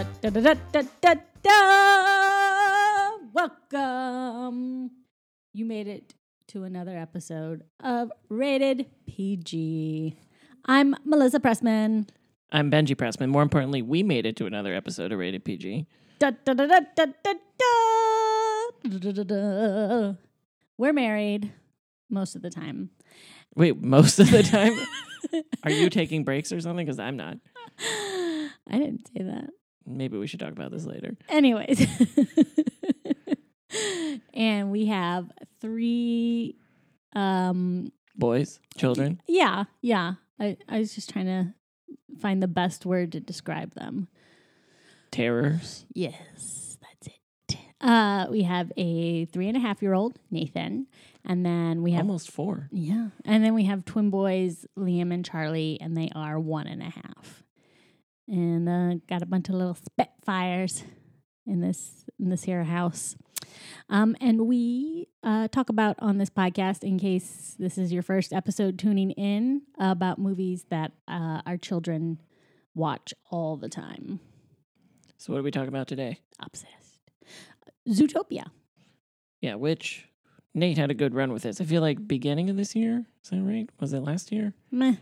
[0.00, 3.10] Da, da, da, da, da, da.
[3.34, 4.90] Welcome.
[5.52, 6.14] You made it
[6.48, 10.16] to another episode of Rated PG.
[10.64, 12.08] I'm Melissa Pressman.
[12.50, 13.28] I'm Benji Pressman.
[13.28, 15.86] More importantly, we made it to another episode of Rated PG.
[16.18, 17.32] Da, da, da, da, da, da.
[18.88, 20.14] Da, da, da, da.
[20.78, 21.52] We're married
[22.08, 22.88] most of the time.
[23.54, 24.78] Wait, most of the time?
[25.62, 26.86] Are you taking breaks or something?
[26.86, 27.36] Because I'm not.
[28.66, 29.50] I didn't say that.
[29.86, 31.16] Maybe we should talk about this later.
[31.28, 31.84] Anyways.
[34.34, 35.30] and we have
[35.60, 36.56] three
[37.14, 39.20] um Boys, children.
[39.26, 40.14] yeah, yeah.
[40.38, 41.54] I, I was just trying to
[42.20, 44.08] find the best word to describe them.
[45.10, 45.86] Terrors.
[45.92, 47.08] Yes, that's
[47.48, 47.56] it.
[47.80, 50.86] Uh we have a three and a half year old, Nathan,
[51.24, 52.68] and then we have Almost four.
[52.72, 53.08] Yeah.
[53.24, 56.90] And then we have twin boys, Liam and Charlie, and they are one and a
[56.90, 57.42] half.
[58.30, 60.84] And uh, got a bunch of little spitfires
[61.46, 63.16] in this in this here house.
[63.88, 68.32] Um, and we uh, talk about on this podcast, in case this is your first
[68.32, 72.20] episode tuning in, about movies that uh, our children
[72.74, 74.20] watch all the time.
[75.16, 76.20] So, what are we talking about today?
[76.38, 77.00] Obsessed.
[77.88, 78.44] Zootopia.
[79.40, 80.08] Yeah, which
[80.54, 81.60] Nate had a good run with this.
[81.60, 83.06] I feel like beginning of this year.
[83.24, 83.68] Is that right?
[83.80, 84.54] Was it last year?
[84.70, 84.96] Meh.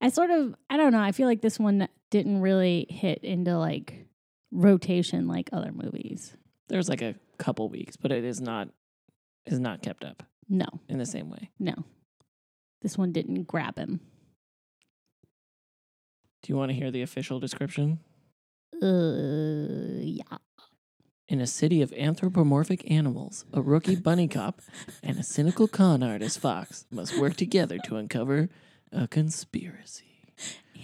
[0.00, 1.00] I sort of, I don't know.
[1.00, 4.06] I feel like this one didn't really hit into like
[4.52, 6.36] rotation like other movies.
[6.68, 8.68] There's like a couple weeks, but it is not
[9.46, 11.50] is not kept up No, in the same way.
[11.58, 11.74] no.
[12.82, 14.00] This one didn't grab him.
[16.42, 17.98] Do you want to hear the official description?
[18.82, 20.38] Uh, yeah.
[21.28, 24.60] In a city of anthropomorphic animals, a rookie bunny cop
[25.02, 28.48] and a cynical con artist fox must work together to uncover
[28.92, 30.04] a conspiracy.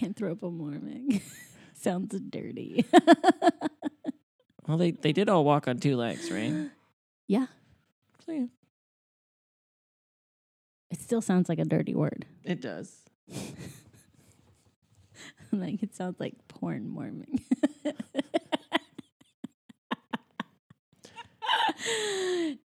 [0.01, 1.21] Anthropomorphic.
[1.75, 2.85] Sounds dirty.
[4.67, 6.69] Well, they, they did all walk on two legs, right?
[7.27, 7.47] yeah.
[8.25, 8.45] So, yeah,
[10.89, 12.25] It still sounds like a dirty word.
[12.45, 13.01] it does.
[15.51, 17.39] like it sounds like porn mormon.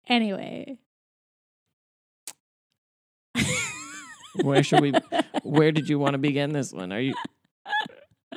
[0.07, 0.77] anyway.
[4.41, 4.93] Where should we?
[5.43, 6.91] Where did you want to begin this one?
[6.91, 7.13] Are you?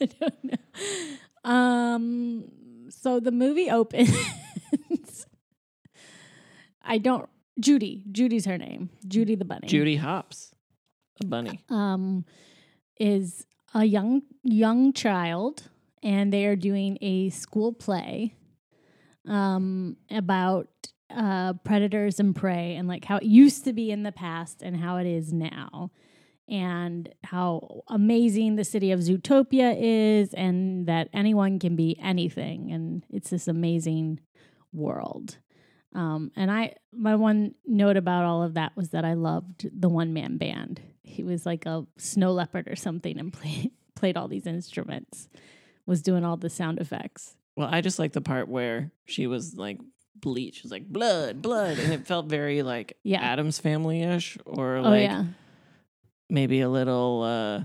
[0.00, 1.50] I don't know.
[1.50, 2.44] Um
[2.90, 4.10] so the movie opens
[6.82, 7.28] I don't
[7.60, 8.04] Judy.
[8.12, 8.90] Judy's her name.
[9.06, 9.66] Judy the bunny.
[9.66, 10.52] Judy Hopps,
[11.22, 11.60] a bunny.
[11.68, 12.24] um
[13.00, 13.44] is
[13.74, 15.64] a young young child
[16.02, 18.34] and they are doing a school play
[19.26, 20.68] um about
[21.14, 24.76] uh predators and prey and like how it used to be in the past and
[24.76, 25.90] how it is now
[26.48, 33.04] and how amazing the city of Zootopia is and that anyone can be anything and
[33.10, 34.20] it's this amazing
[34.72, 35.38] world.
[35.94, 39.88] Um, and I my one note about all of that was that I loved the
[39.88, 40.80] one man band.
[41.02, 45.28] He was like a snow leopard or something and played played all these instruments,
[45.86, 47.36] was doing all the sound effects.
[47.56, 49.78] Well, I just like the part where she was like
[50.20, 50.56] bleach.
[50.56, 53.20] She was like blood, blood, and it felt very like Yeah.
[53.20, 55.24] Addams Family ish, or oh like yeah.
[56.30, 57.22] maybe a little.
[57.22, 57.64] uh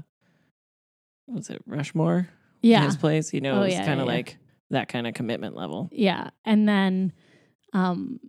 [1.27, 2.29] Was it Rushmore?
[2.61, 2.85] Yeah.
[2.85, 3.33] his place.
[3.33, 4.13] You know, Oh, it was yeah, kind of yeah.
[4.13, 4.37] like
[4.69, 5.89] that kind of commitment level.
[5.91, 6.29] Yeah.
[6.45, 7.13] And then
[7.73, 8.19] um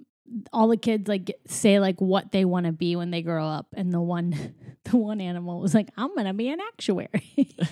[0.52, 3.66] all the kids like say like what they want to be when they grow up
[3.74, 7.30] and the one the one animal was like I'm to be an actuary.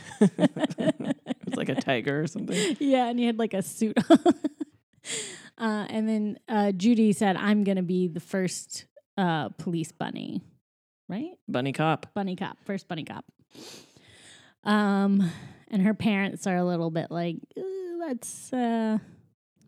[1.47, 2.77] It's like a tiger or something.
[2.81, 4.19] yeah, and he had like a suit on.
[5.59, 8.87] Uh and then uh Judy said I'm going to be the first
[9.17, 10.43] uh police bunny.
[11.09, 11.33] Right?
[11.49, 12.07] Bunny cop.
[12.15, 13.25] bunny cop, first bunny cop.
[14.65, 15.31] Um,
[15.69, 17.63] and her parents are a little bit like, "Uh,
[17.99, 18.97] let's uh,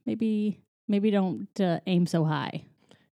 [0.07, 2.65] maybe maybe don't uh, aim so high.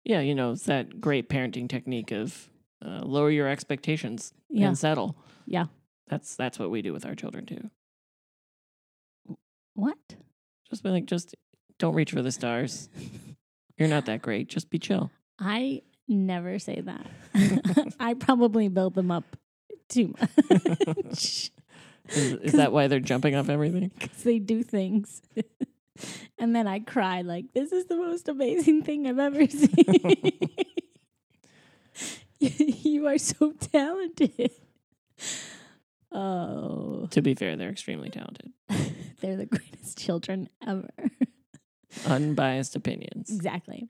[0.04, 2.48] Yeah, you know, it's that great parenting technique of
[2.84, 5.16] uh, lower your expectations Yeah, and settle.
[5.46, 5.66] yeah.
[6.08, 7.70] That's that's what we do with our children too.
[9.74, 9.98] What?
[10.70, 11.34] Just be like, just
[11.82, 12.88] don't reach for the stars.
[13.76, 14.46] You're not that great.
[14.48, 15.10] Just be chill.
[15.40, 17.94] I never say that.
[18.00, 19.24] I probably build them up
[19.88, 21.50] too much
[22.08, 23.90] Is, is that why they're jumping off everything?
[23.98, 25.22] because they do things.
[26.38, 30.38] and then I cry like, this is the most amazing thing I've ever seen.
[32.38, 34.52] you are so talented.
[36.12, 38.52] Oh, To be fair, they're extremely talented.
[39.20, 40.88] they're the greatest children ever.
[42.06, 43.30] Unbiased opinions.
[43.30, 43.88] exactly.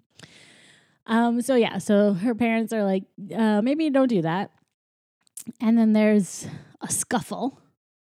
[1.06, 3.04] Um, so yeah, so her parents are like,
[3.34, 4.50] uh, maybe don't do that.
[5.60, 6.46] And then there's
[6.80, 7.58] a scuffle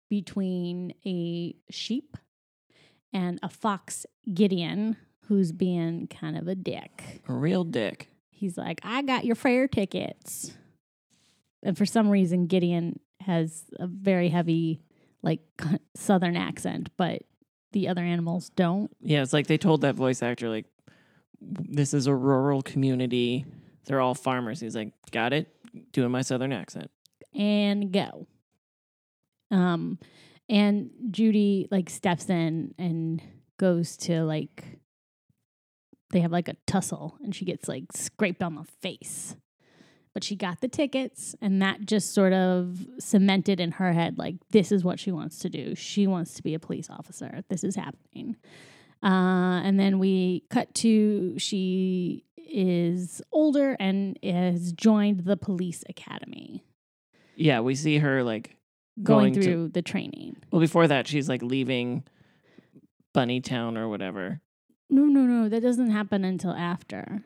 [0.08, 2.16] between a sheep
[3.12, 4.96] and a fox Gideon
[5.26, 7.22] who's being kind of a dick.
[7.28, 8.08] A real dick.
[8.30, 10.52] He's like, I got your fair tickets.
[11.62, 14.80] And for some reason, Gideon has a very heavy,
[15.22, 15.40] like,
[15.94, 17.22] southern accent, but
[17.72, 18.90] the other animals don't.
[19.00, 20.66] Yeah, it's like they told that voice actor, like,
[21.40, 23.46] this is a rural community.
[23.86, 24.60] They're all farmers.
[24.60, 25.48] He's like, got it?
[25.92, 26.90] Doing my southern accent.
[27.34, 28.26] And go.
[29.50, 29.98] Um,
[30.48, 33.22] and Judy, like, steps in and
[33.58, 34.80] goes to, like,
[36.10, 39.36] they have like a tussle and she gets like scraped on the face.
[40.20, 44.34] But she got the tickets and that just sort of cemented in her head like
[44.50, 45.74] this is what she wants to do.
[45.74, 47.42] She wants to be a police officer.
[47.48, 48.36] This is happening.
[49.02, 56.66] Uh, and then we cut to she is older and has joined the police academy.
[57.34, 58.58] Yeah, we see her like
[59.02, 60.36] going, going, to- through the training.
[60.52, 62.04] Well, before that, she's like leaving
[63.14, 64.42] Bunny Town or whatever.
[64.90, 65.48] No, no, no.
[65.48, 67.22] That doesn't happen until after.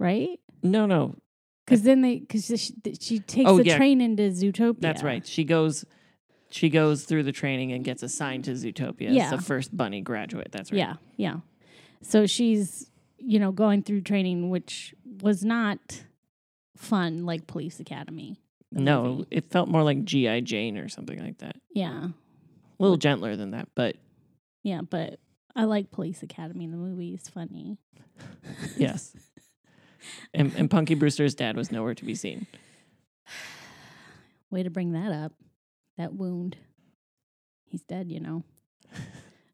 [0.00, 0.40] Right?
[0.64, 1.14] No, no,
[1.64, 3.76] Because then they, because she, she takes Oh, the yeah.
[3.76, 4.80] train into Zootopia.
[4.80, 5.26] that's right.
[5.26, 5.84] She goes,
[6.50, 9.12] she goes through the training and gets assigned to Zootopia.
[9.14, 9.22] Yeah.
[9.22, 10.48] It's the first Bunny graduate.
[10.52, 10.78] That's right.
[10.78, 11.36] Yeah, yeah.
[12.02, 16.04] So she's, you know, going through training, which was not
[16.76, 18.36] fun like Police Academy.
[18.70, 19.26] No, movie.
[19.30, 21.56] it felt more like GI Jane or something like that.
[21.74, 23.96] Yeah, A little gentler than that, but
[24.62, 24.80] yeah.
[24.82, 25.18] But
[25.56, 26.66] I like Police Academy.
[26.66, 27.78] The movie is funny.
[28.76, 29.16] yes.
[30.32, 32.46] and, and Punky Brewster's dad was nowhere to be seen.
[34.50, 35.32] Way to bring that up.
[35.98, 36.56] That wound.
[37.64, 38.44] He's dead, you know.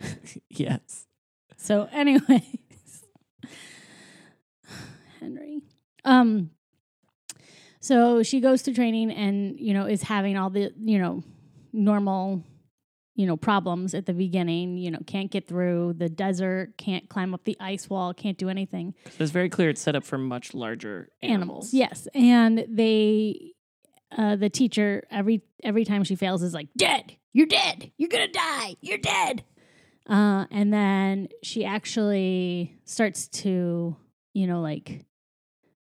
[0.48, 1.06] yes.
[1.56, 3.04] So, anyways,
[5.20, 5.62] Henry.
[6.04, 6.50] Um.
[7.82, 11.22] So she goes to training and you know is having all the you know
[11.72, 12.44] normal
[13.20, 14.78] you know problems at the beginning.
[14.78, 18.48] You know can't get through the desert, can't climb up the ice wall, can't do
[18.48, 18.94] anything.
[19.18, 21.74] It's very clear it's set up for much larger animals.
[21.74, 23.52] Yes, and they,
[24.16, 27.14] uh, the teacher every every time she fails is like dead.
[27.34, 27.92] You're dead.
[27.98, 28.76] You're gonna die.
[28.80, 29.44] You're dead.
[30.08, 33.96] Uh, and then she actually starts to,
[34.32, 35.04] you know, like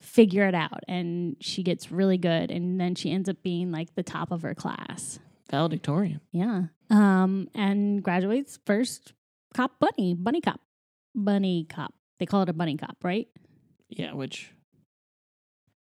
[0.02, 3.94] figure it out, and she gets really good, and then she ends up being like
[3.94, 5.20] the top of her class.
[5.52, 6.20] Valedictorian.
[6.32, 6.64] Yeah.
[6.90, 9.12] Um, and graduates first
[9.55, 10.61] cop bunny, bunny cop,
[11.14, 11.94] bunny cop.
[12.19, 13.29] They call it a bunny cop, right?
[13.88, 14.52] Yeah, which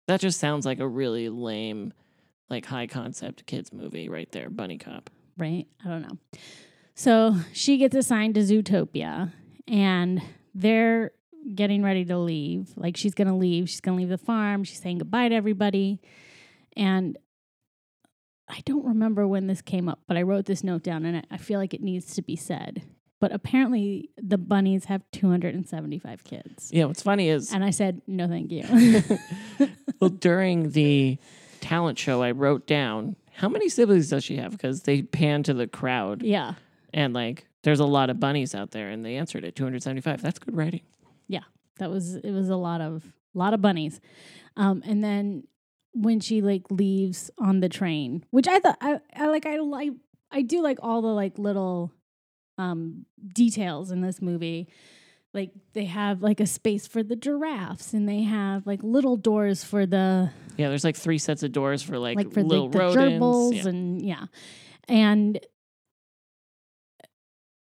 [0.07, 1.93] that just sounds like a really lame,
[2.49, 4.49] like high concept kids movie right there.
[4.49, 5.09] Bunny Cop.
[5.37, 5.67] right?
[5.85, 6.17] I don't know.
[6.95, 9.31] So she gets assigned to Zootopia
[9.67, 10.21] and
[10.53, 11.11] they're
[11.55, 12.71] getting ready to leave.
[12.75, 13.69] Like she's going to leave.
[13.69, 14.63] She's going to leave the farm.
[14.63, 16.01] She's saying goodbye to everybody.
[16.75, 17.17] And
[18.49, 21.37] I don't remember when this came up, but I wrote this note down and I-
[21.37, 22.83] feel like it needs to be said.
[23.19, 26.69] But apparently the bunnies have 275 kids.
[26.71, 28.63] Yeah, what's funny is And I said, no, thank you.
[29.99, 31.17] well during the
[31.59, 35.53] talent show, I wrote down how many siblings does she have because they pan to
[35.53, 36.53] the crowd yeah.
[36.93, 40.21] and like there's a lot of bunnies out there, and they answered it 275.
[40.21, 40.81] That's good writing.
[41.27, 41.43] Yeah,
[41.79, 43.03] that was it was a lot of
[43.33, 44.01] lot of bunnies
[44.57, 45.43] um and then
[45.93, 49.91] when she like leaves on the train which i thought i, I like i like
[50.31, 51.91] i do like all the like little
[52.57, 54.69] um details in this movie
[55.33, 59.63] like they have like a space for the giraffes and they have like little doors
[59.63, 62.77] for the Yeah, there's like three sets of doors for like, like, for little the,
[62.79, 63.23] the rodents.
[63.23, 63.67] gerbils Yeah.
[63.69, 64.25] and yeah
[64.87, 65.39] and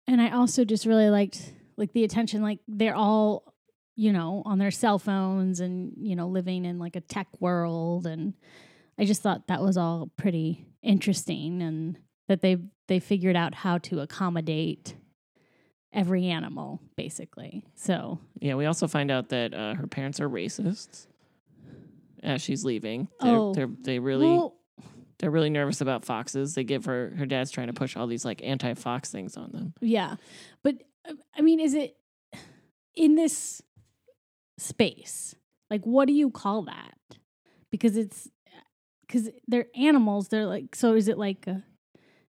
[0.06, 3.51] and i also just really liked like the attention like they're all
[3.94, 8.06] you know on their cell phones and you know living in like a tech world
[8.06, 8.34] and
[8.99, 12.56] i just thought that was all pretty interesting and that they
[12.88, 14.94] they figured out how to accommodate
[15.92, 21.06] every animal basically so Yeah, we also find out that uh, her parents are racists
[22.22, 23.08] as she's leaving.
[23.20, 23.52] They're, Oh.
[23.52, 24.54] they're, they really well,
[25.18, 26.54] they're really nervous about foxes.
[26.54, 29.75] They give her her dad's trying to push all these like anti-fox things on them.
[29.80, 30.16] Yeah.
[30.62, 30.76] But
[31.08, 31.96] uh, I mean, is it
[32.94, 33.61] in this
[34.62, 35.35] space?
[35.71, 36.95] Like, what do you call that?
[37.71, 38.28] Because it's
[39.07, 40.28] because they're animals.
[40.28, 41.62] They're like, so is it like, a,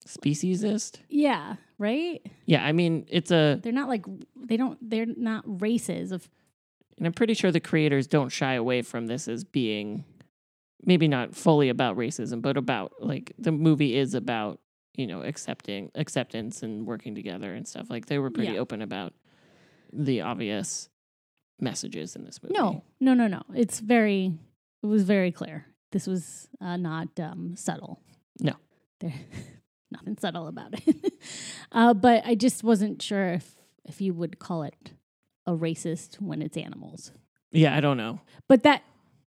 [0.05, 0.99] Speciesist?
[1.09, 2.21] yeah, right?
[2.45, 6.29] Yeah, I mean it's a They're not like, they don't, they're not races of,
[6.97, 10.03] and I'm pretty sure the creators don't shy away from this as being
[10.85, 14.59] maybe not fully about racism, but about like the movie is about,
[14.95, 17.89] you know, accepting acceptance and working together and stuff.
[17.89, 18.59] Like they were pretty Yeah.
[18.59, 19.13] open about
[19.93, 20.89] the obvious
[21.59, 22.55] messages in this movie.
[22.55, 23.43] no, no, no, no.
[23.55, 24.33] It's very,
[24.81, 25.65] it was very clear.
[25.91, 28.01] This was uh, not um, subtle.
[28.39, 28.53] No.
[28.99, 29.13] They're
[29.91, 31.13] nothing subtle about it.
[31.71, 33.55] uh, but I just wasn't sure if
[33.85, 34.93] if you would call it
[35.45, 37.11] a racist when it's animals.
[37.51, 38.21] Yeah, I don't know.
[38.47, 38.83] But that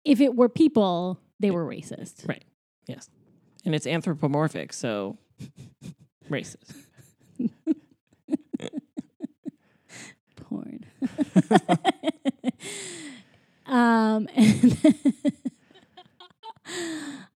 [0.03, 2.27] if it were people, they were racist.
[2.27, 2.43] Right.
[2.88, 3.09] Yes.
[3.65, 5.17] And it's anthropomorphic, so
[6.29, 6.75] racist.
[10.50, 10.86] Porn.
[13.68, 14.27] um,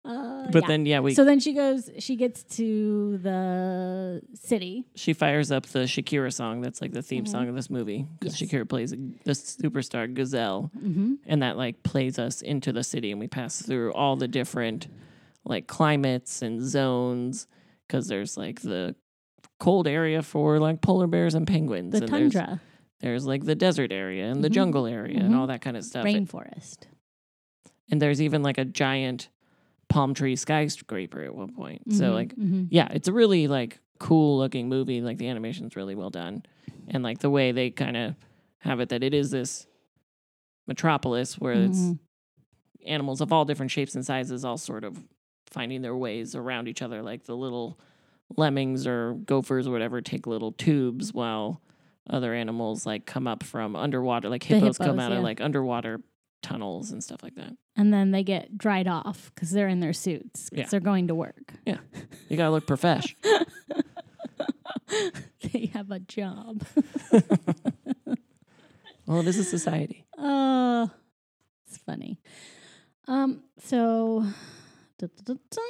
[0.04, 0.68] uh, But yeah.
[0.68, 1.90] then yeah, we so then she goes.
[1.98, 4.86] She gets to the city.
[4.94, 7.28] she fires up the Shakira song that's like the theme Mhm.
[7.28, 8.50] song of this movie because Yes.
[8.50, 11.14] Shakira plays the superstar Gazelle, Mm-hmm.
[11.26, 14.88] and that like plays us into the city, and we pass through all the different
[15.44, 17.46] like climates and zones
[17.86, 18.94] because there's like the
[19.58, 22.60] cold area for like polar bears and penguins, The and tundra,
[23.02, 24.52] there's like the desert area and the Mhm.
[24.54, 25.36] jungle area and Mhm.
[25.36, 26.06] all that kind of stuff.
[26.06, 26.86] And- rainforest.
[27.90, 29.28] and there's even like a giant
[29.90, 31.92] palm tree skyscraper at one point.
[31.92, 32.68] So Mhm, like mhm.
[32.70, 35.02] yeah, it's a really like cool looking movie.
[35.02, 36.42] Like the animation's really well done,
[36.88, 38.14] and like the way they kind of
[38.60, 39.66] have it that it is this
[40.66, 41.98] metropolis where it's Mhm.
[42.86, 45.04] animals of all different shapes and sizes, all sort of
[45.46, 47.02] finding their ways around each other.
[47.02, 47.78] Like the little
[48.36, 51.60] lemmings or gophers or whatever take little tubes, while
[52.08, 54.28] other animals like come up from underwater.
[54.28, 56.00] Like The hippos, come hippos, out of like underwater
[56.42, 57.56] tunnels and stuff like that.
[57.76, 60.66] and then they get dried off because they're in their suits 'cause Yeah.
[60.66, 61.54] they're going to work.
[61.64, 61.78] Yeah,
[62.28, 63.14] you gotta look profesh.
[65.52, 66.64] they have a job.
[69.06, 70.06] well, this is society.
[70.18, 70.86] Uh,
[71.66, 72.20] it's funny.
[73.08, 74.24] Um, so,
[74.98, 75.62] da, da, da.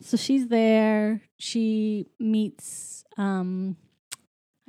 [0.00, 1.22] so she's there.
[1.38, 3.04] She meets.
[3.16, 3.76] Um,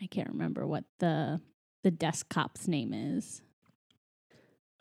[0.01, 1.41] I can't remember what the
[1.83, 3.41] the desk cop's name is.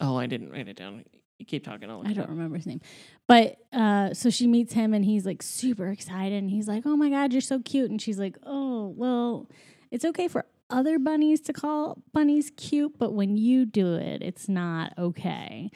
[0.00, 1.04] Oh, I didn't write it down.
[1.38, 1.88] You keep talking.
[1.90, 2.30] I'll I don't up.
[2.30, 2.80] remember his name.
[3.26, 6.96] But uh so she meets him and he's like super excited and he's like, "Oh
[6.96, 9.48] my god, you're so cute." And she's like, "Oh, well,
[9.90, 14.48] it's okay for other bunnies to call bunnies cute, but when you do it, it's
[14.48, 15.70] not okay."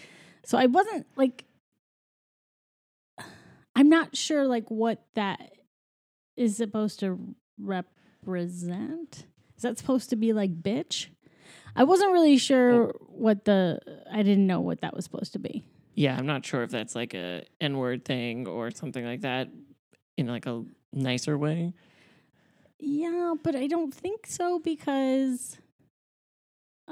[0.45, 1.45] So I wasn't like
[3.77, 5.53] I'm not sure like what that
[6.37, 9.27] is supposed to represent.
[9.63, 11.07] Is that supposed to be like bitch?
[11.77, 13.79] I wasn't really sure what the
[14.11, 15.63] I didn't know what that was supposed to be.
[15.95, 19.51] Yeah, I'm not sure if that's like a N word thing or something like that
[20.19, 21.75] in like a nicer way.
[22.81, 25.59] Yeah, but I don't think so because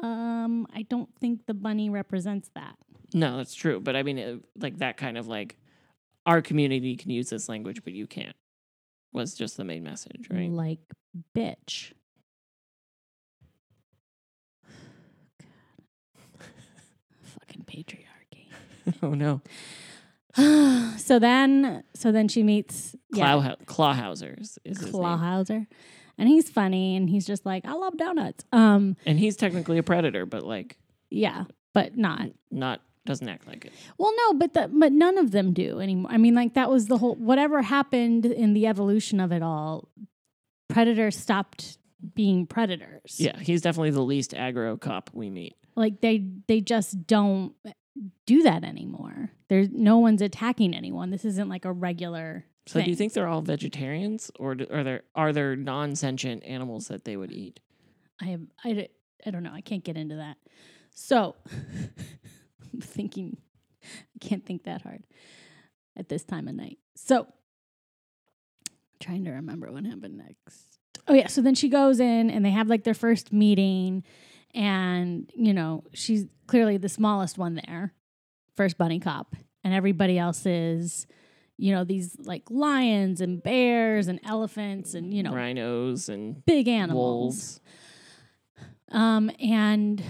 [0.00, 2.76] um I don't think the bunny represents that.
[3.12, 3.80] No, that's true.
[3.80, 5.56] But I mean, it, like that kind of like
[6.24, 8.36] our community can use this language, but you can't.
[9.12, 10.48] Was just the main message, right?
[10.48, 10.78] Like
[11.36, 11.94] bitch.
[17.24, 18.48] Fucking patriarchy.
[19.02, 19.40] oh no,
[20.98, 24.78] so then so then she meets yeah, Clawhausers is.
[24.78, 25.66] Clawhauser.
[26.18, 28.44] And he's funny and he's just like, I love donuts.
[28.52, 30.76] Um and he's technically a predator, but like
[31.10, 33.72] yeah, but not not doesn't act like it.
[33.98, 36.12] Well, no, but the, but none of them do anymore.
[36.12, 39.88] I mean, like that was the whole whatever happened in the evolution of it all.
[40.68, 41.78] Predators stopped
[42.14, 43.16] being predators.
[43.18, 45.56] Yeah, he's definitely the least aggro cop we meet.
[45.76, 47.54] Like they they just don't
[48.26, 49.30] do that anymore.
[49.48, 51.10] There's no one's attacking anyone.
[51.10, 52.44] This isn't like a regular.
[52.66, 56.44] So do you think they're all vegetarians, or do, are there are there non sentient
[56.44, 57.60] animals that they would eat?
[58.20, 59.52] I have I don't know.
[59.52, 60.36] I can't get into that.
[60.94, 61.36] So
[62.72, 63.36] I'm thinking
[63.82, 65.04] I can't think that hard
[65.96, 66.78] at this time of night.
[66.94, 67.26] So
[69.00, 70.78] trying to remember what happened next.
[71.08, 74.04] Oh yeah, so then she goes in and they have like their first meeting
[74.54, 77.94] and you know, she's clearly the smallest one there.
[78.56, 81.06] First bunny cop and everybody else is
[81.56, 86.68] you know these like lions and bears and elephants and you know Rhinos and big
[86.68, 86.96] animals.
[86.96, 87.60] wolves.
[88.92, 90.02] Um, and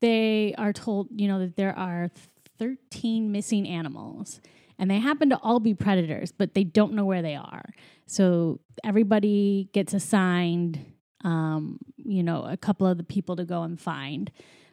[0.00, 2.10] they are told, you know, that there are
[2.58, 4.40] 13 missing animals
[4.78, 7.64] and they happen to all be predators, but they don't know where they are.
[8.06, 10.84] So everybody gets assigned,
[11.24, 14.30] um, you know, a couple of the people to go and find,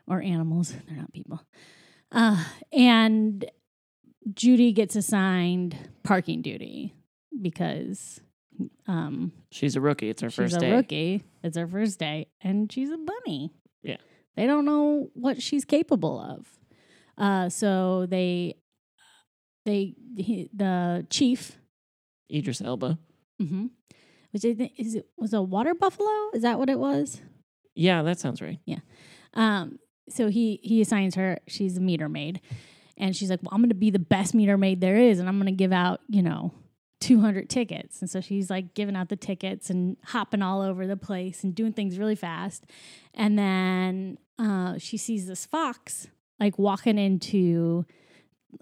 [0.07, 1.41] or animals, they're not people.
[2.11, 3.45] Uh, and
[4.33, 6.93] Judy gets assigned parking duty
[7.41, 8.19] because
[8.87, 10.09] um, She's a rookie.
[10.09, 10.35] It's her first.
[10.35, 10.75] she's first a day.
[10.75, 11.23] rookie.
[11.43, 13.51] It's her first day, and she's a bunny.
[13.83, 13.97] Yeah.
[14.35, 16.47] they don't know what she's capable of.
[17.17, 18.55] Uh, so they,
[19.65, 21.57] they, he, the chief,
[22.33, 22.97] Idris Elba.
[23.41, 23.67] mm-hmm,
[24.31, 26.29] which I think is it was a water buffalo.
[26.33, 27.21] Is that what it was?
[27.75, 28.59] Yeah, that sounds right.
[28.65, 28.79] Yeah.
[29.33, 31.39] Um, so he he assigns her.
[31.47, 32.41] She's a meter maid,
[32.97, 35.29] and she's like, "Well, I'm going to be the best meter maid there is, and
[35.29, 36.53] I'm going to give out, you know,
[36.99, 38.01] 200 tickets.
[38.01, 41.55] And so she's like giving out the tickets and hopping all over the place and
[41.55, 42.65] doing things really fast.
[43.13, 46.07] And then uh, she sees this fox
[46.39, 47.85] like walking into,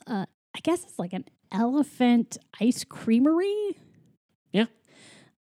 [0.06, 3.78] uh, I guess it's like an elephant ice creamery.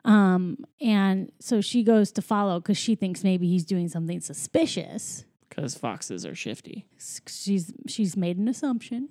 [0.07, 5.25] Um, and so she goes to follow because she thinks maybe he's doing something suspicious.
[5.49, 6.87] Because foxes are shifty.
[7.27, 9.09] She's she's made an assumption,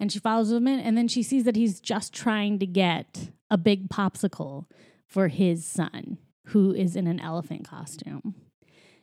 [0.00, 3.30] and she follows him in, and then she sees that he's just trying to get
[3.50, 4.66] a big popsicle
[5.06, 8.34] for his son, who is in an elephant costume.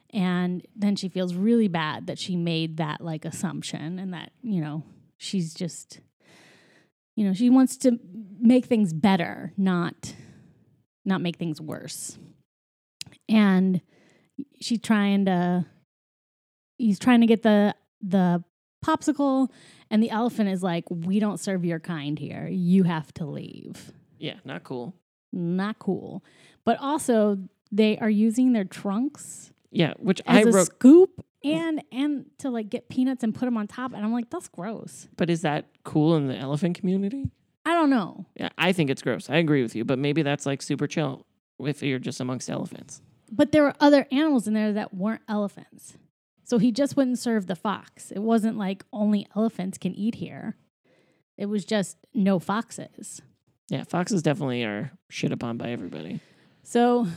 [0.09, 4.59] And then she feels really bad that she made that like assumption, and that you
[4.59, 4.83] know
[5.17, 6.01] she's just,
[7.15, 7.99] you know, she wants to
[8.39, 10.13] make things better, not
[11.05, 12.17] not make things worse.
[13.29, 13.81] And
[14.59, 15.65] she's trying to
[16.77, 18.43] he's trying to get the the
[18.83, 19.49] popsicle
[19.89, 23.93] and the elephant is like we don't serve your kind here you have to leave
[24.17, 24.93] Yeah, not cool.
[25.31, 26.23] not cool
[26.65, 27.37] but also
[27.71, 30.65] they are using their trunks Yeah, which I as a wrote.
[30.65, 34.29] scoop and and to like get peanuts and put them on top and i'm like
[34.29, 37.29] that's gross But is that cool in the elephant community?
[37.65, 39.29] I don't know Yeah, I think it's gross.
[39.29, 41.25] I agree with you, but maybe that's like super chill
[41.59, 43.01] if you're just amongst elephants.
[43.31, 45.97] but there were other animals in there that weren't elephants
[46.43, 50.55] so he just wouldn't serve the fox it wasn't like only elephants can eat here
[51.37, 53.21] it was just no foxes
[53.69, 56.19] Yeah, foxes definitely are shit upon by everybody.
[56.63, 57.07] So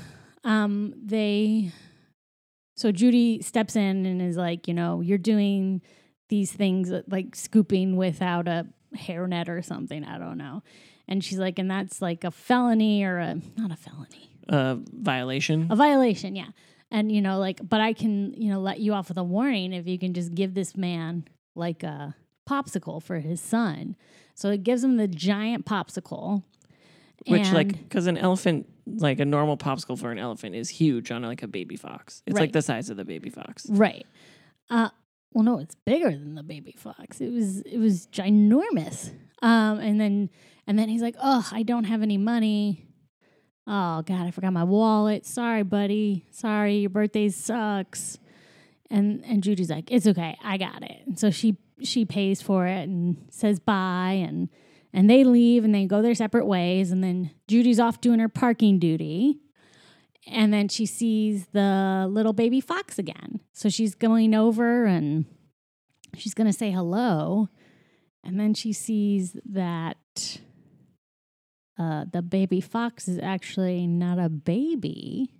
[0.45, 1.73] um they
[2.77, 5.81] so Judy steps in and is like, you know, you're doing
[6.29, 10.63] these things like scooping without a hairnet or something, I don't know.
[11.09, 14.31] And she's like, and that's like a felony or a not a felony.
[14.49, 15.69] Uh, violation.
[15.71, 16.49] A violation, yeah.
[16.91, 19.73] And you know, like, but I can, you know, let you off with a warning
[19.73, 22.15] if you can just give this man like a
[22.49, 23.97] popsicle for his son.
[24.35, 26.43] So it gives him the giant popsicle.
[27.27, 31.23] Which, like, because an elephant, like a normal popsicle for an elephant, is huge on
[31.23, 32.23] like a baby fox.
[32.27, 33.67] It's like the size of the baby fox.
[33.69, 34.07] Right.
[34.71, 34.91] Uh
[35.33, 37.21] well no, it's bigger than the baby fox.
[37.21, 39.11] It was it was ginormous.
[39.43, 40.31] Um and then
[40.67, 42.87] and then he's like, "Oh, I don't have any money.
[43.67, 45.27] Oh god, I forgot my wallet.
[45.27, 46.27] Sorry, buddy.
[46.31, 48.19] Sorry, your birthday sucks."
[48.91, 50.37] And and Judy's like, "It's okay.
[50.43, 54.49] I got it." And so she she pays for it and says bye and
[54.93, 58.29] and they leave and they go their separate ways and then Judy's off doing her
[58.29, 59.41] parking duty.
[60.27, 63.41] And then she sees the little baby fox again.
[63.53, 65.25] So she's going over and
[66.17, 67.49] she's going to say hello.
[68.25, 70.41] And then she sees that
[71.79, 75.31] uh, the baby fox is actually not a baby.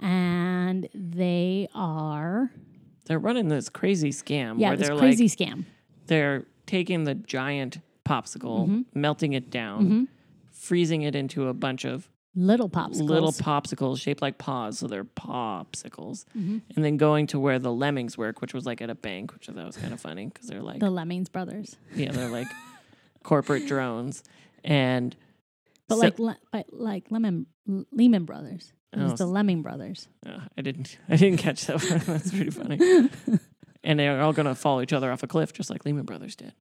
[0.00, 2.50] And they are,
[3.06, 5.64] They're running this crazy scam yeah, where this they're crazy like scam.
[6.06, 8.84] they're taking the giant popsicle, Mhm.
[8.94, 10.08] melting it down, Mhm.
[10.50, 13.08] freezing it into a bunch of Little popsicles.
[13.08, 16.62] little popsicles shaped like paws, so they're popsicles, Mhm.
[16.74, 19.50] and then going to where the lemmings work, which was like at a bank, which
[19.50, 21.76] I thought was kind of funny because they're like, the Lemmings brothers.
[21.94, 22.46] yeah, they're like
[23.22, 24.22] corporate drones,
[24.64, 25.14] and
[25.88, 27.46] But so- like, le- but like Lemon,
[27.92, 28.72] Lehman Brothers.
[28.94, 30.08] It was Oh, the Lemming brothers.
[30.26, 31.82] uh, I didn't, I didn't catch that.
[31.82, 31.98] one.
[32.06, 32.78] That's pretty funny.
[33.84, 36.54] and they're all gonna fall each other off a cliff, just like Lehman Brothers did.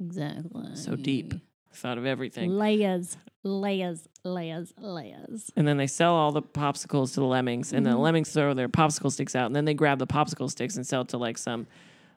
[0.00, 0.76] Exactly.
[0.76, 1.34] So deep.
[1.72, 2.50] Thought of everything.
[2.50, 5.50] Layers, layers, layers, layers.
[5.56, 7.94] And then they sell all the popsicles to the lemmings, and Mm-hmm.
[7.94, 10.86] the lemmings throw their popsicle sticks out, and then they grab the popsicle sticks and
[10.86, 11.66] sell it to like some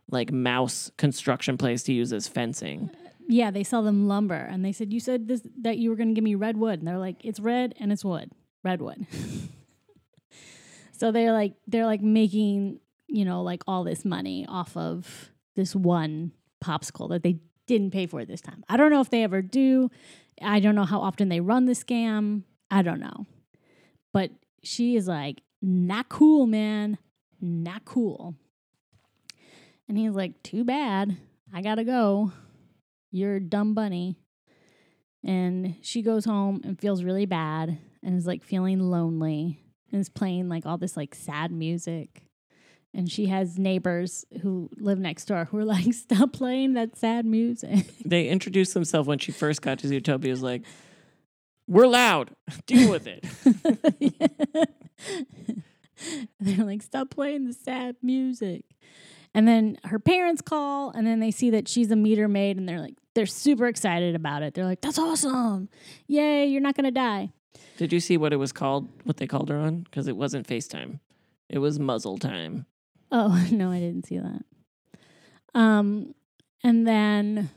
[0.09, 2.89] like mouse construction place to use as fencing.
[3.27, 6.09] Yeah, they sell them lumber, and they said you said this that you were going
[6.09, 8.31] to give me red wood, and they're like, it's red and it's wood,
[8.63, 9.05] redwood.
[10.97, 15.75] so they're like they're like making you know like all this money off of this
[15.75, 16.31] one
[16.63, 17.39] popsicle that they
[17.71, 18.63] didn't pay for it this time.
[18.67, 19.89] I don't know if they ever do.
[20.41, 22.43] I don't know how often they run the scam.
[22.69, 23.25] I don't know,
[24.13, 24.31] but
[24.61, 26.97] she is like not cool, man,
[27.39, 28.35] not cool.
[29.87, 31.17] And he's like, too bad.
[31.53, 32.31] I gotta go.
[33.11, 34.17] You're a dumb bunny.
[35.23, 39.59] And she goes home and feels really bad and is like feeling lonely
[39.91, 42.23] and is playing like all this like sad music.
[42.93, 47.25] And she has neighbors who live next door who are like, stop playing that sad
[47.25, 47.85] music.
[48.05, 50.29] They introduced themselves when she first got to Zootopia.
[50.31, 50.63] Was like,
[51.67, 52.31] "We're loud.
[52.65, 53.23] Deal with it."
[56.39, 58.65] They're like, stop playing the sad music.
[59.33, 62.67] And then her parents call, and then they see that she's a meter maid, and
[62.67, 64.53] they're like, they're super excited about it.
[64.53, 65.69] They're like, that's awesome.
[66.07, 67.31] Yay, you're not going to die.
[67.77, 68.89] Did you see what it was called?
[69.03, 69.81] What they called her on?
[69.81, 70.99] Because it wasn't FaceTime.
[71.49, 72.65] It was muzzle time.
[73.11, 74.43] Oh, no, I didn't see that.
[75.53, 76.13] Um,
[76.63, 77.49] and then,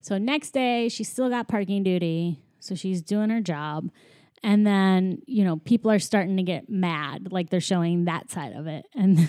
[0.00, 2.40] So next day, she still got parking duty.
[2.60, 3.90] So she's doing her job.
[4.42, 8.52] And then, you know, people are starting to get mad, like they're showing that side
[8.54, 8.86] of it.
[8.94, 9.28] And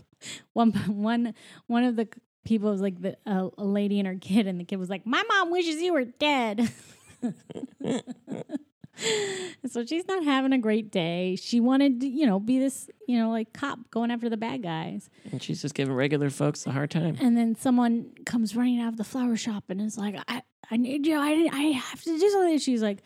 [0.54, 1.34] one one
[1.66, 2.08] one of the
[2.44, 5.04] people was like the a, a lady and her kid, and the kid was like,
[5.06, 6.70] "My mom wishes you were dead."
[9.70, 11.36] so she's not having a great day.
[11.36, 14.62] She wanted to, you know, be this, you know, like cop going after the bad
[14.62, 15.08] guys.
[15.30, 17.16] And she's just giving regular folks a hard time.
[17.20, 20.76] And then someone comes running out of the flower shop and is like, I, I
[20.76, 21.16] need you.
[21.16, 22.58] I, I have to do something.
[22.58, 22.98] She's like,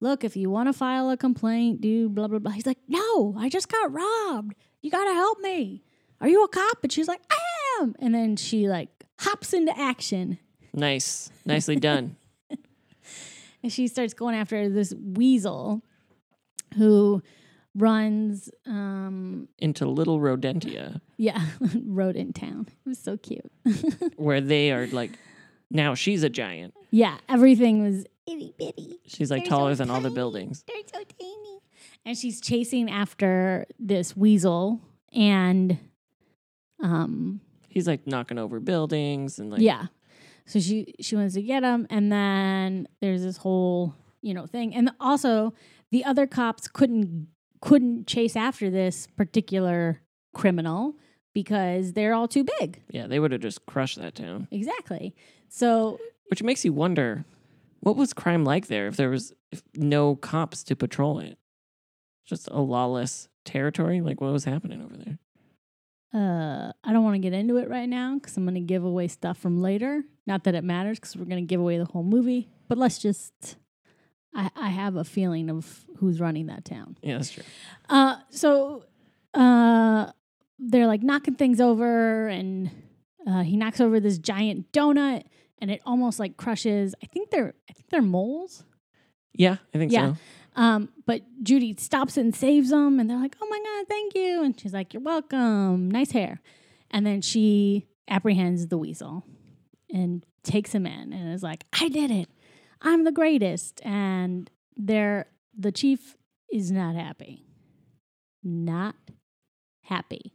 [0.00, 2.52] look, if you want to file a complaint, do blah, blah, blah.
[2.52, 4.54] He's like, no, I just got robbed.
[4.80, 5.82] You got to help me.
[6.20, 6.78] Are you a cop?
[6.82, 7.94] And she's like, I am.
[7.98, 10.38] And then she like hops into action
[10.74, 11.30] Nice.
[11.44, 12.16] Nicely done.
[13.62, 15.82] and she starts going after this weasel
[16.76, 17.22] who
[17.74, 21.46] runs um Into Little Rodentia, yeah
[21.84, 23.50] Rodent town it was so cute.
[24.16, 25.12] Where they are like,
[25.70, 26.74] now she's a giant.
[26.90, 29.00] yeah everything was itty bitty.
[29.06, 30.64] She's like They're so taller than all the buildings.
[30.66, 31.58] they're so tiny.
[32.04, 34.80] And she's chasing after this weasel
[35.12, 35.78] and
[36.82, 39.86] um He's like knocking over buildings and like, yeah
[40.46, 44.74] so she she wants to get him and then there's this whole you know thing
[44.74, 45.52] and also
[45.90, 47.28] the other cops couldn't
[47.60, 50.00] couldn't chase after this particular
[50.34, 50.94] criminal
[51.34, 54.48] because they're all too big yeah, they would have just crushed that town.
[54.50, 55.14] exactly
[55.48, 55.98] so
[56.30, 57.24] Which makes you wonder,
[57.80, 59.34] what was crime like there if there was
[59.74, 61.36] no cops to patrol it?
[62.24, 64.00] Just a lawless territory?
[64.00, 65.18] Like what was happening over there?
[66.14, 68.84] Uh i don't want to get into it right now because i'm going to give
[68.84, 71.84] away stuff from later not that it matters because we're going to give away the
[71.86, 73.56] whole movie but let's just
[74.34, 77.42] I, I have a feeling of who's running that town Yeah, that's true.
[77.88, 78.84] Uh, so
[79.34, 80.10] uh,
[80.58, 82.70] they're like knocking things over, and
[83.26, 85.24] uh, he knocks over this giant donut,
[85.58, 86.94] and it almost like crushes.
[87.02, 88.64] I think they're I think they're moles.
[89.34, 90.14] Yeah, I think Yeah.
[90.14, 90.18] so.
[90.54, 94.42] Um, but Judy stops and saves them, and they're like, "Oh my god, thank you!"
[94.42, 95.90] And she's like, "You're welcome.
[95.90, 96.40] Nice hair."
[96.90, 99.24] And then she apprehends the weasel
[99.90, 102.28] and takes him in, and is like, "I did it.
[102.82, 106.16] I'm the greatest." And they're the chief
[106.52, 107.44] is not happy.
[108.42, 108.96] Not
[109.82, 110.34] happy.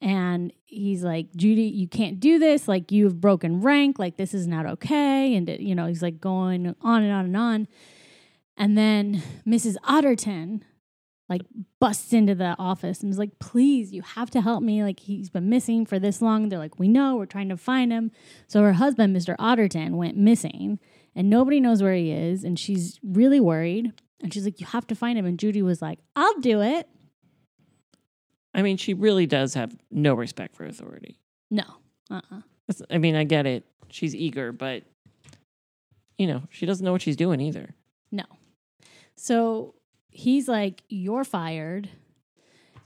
[0.00, 2.68] And he's like, Judy, you can't do this.
[2.68, 3.98] Like, you've broken rank.
[3.98, 5.34] Like, this is not okay.
[5.34, 7.68] And, you know, he's like going on and on and on.
[8.58, 9.76] And then Mrs.
[9.88, 10.62] Otterton,
[11.28, 11.42] like,
[11.80, 14.82] busts into the office and is like, please, you have to help me.
[14.82, 16.48] Like, he's been missing for this long.
[16.48, 18.10] They're like, we know, we're trying to find him.
[18.48, 19.36] So her husband, Mr.
[19.36, 20.80] Otterton, went missing
[21.14, 22.42] and nobody knows where he is.
[22.44, 23.92] And she's really worried.
[24.20, 25.24] And she's like, you have to find him.
[25.26, 26.88] And Judy was like, I'll do it.
[28.54, 31.20] I mean, she really does have no respect for authority.
[31.50, 31.62] No.
[32.10, 33.64] Uh uh That's- I mean, I get it.
[33.90, 34.82] She's eager, but
[36.16, 37.74] you know, she doesn't know what she's doing either.
[38.10, 38.24] No.
[39.18, 39.74] So
[40.10, 41.88] he's like, You're fired.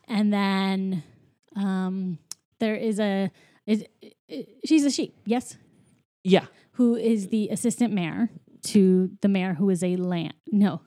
[0.08, 1.02] And then
[1.54, 2.18] um,
[2.58, 3.30] there is a,
[3.66, 3.84] is,
[4.64, 5.56] she's a sheep, yes,
[6.24, 8.30] Yeah, who is the assistant mayor
[8.64, 10.32] to the mayor who is a lamb.
[10.50, 10.80] No,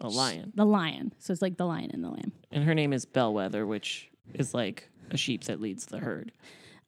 [0.00, 1.12] a lion, the lion.
[1.18, 2.32] So it's like the lion and the lamb.
[2.50, 6.32] and her name is Bellwether, which is like a sheep that leads the herd.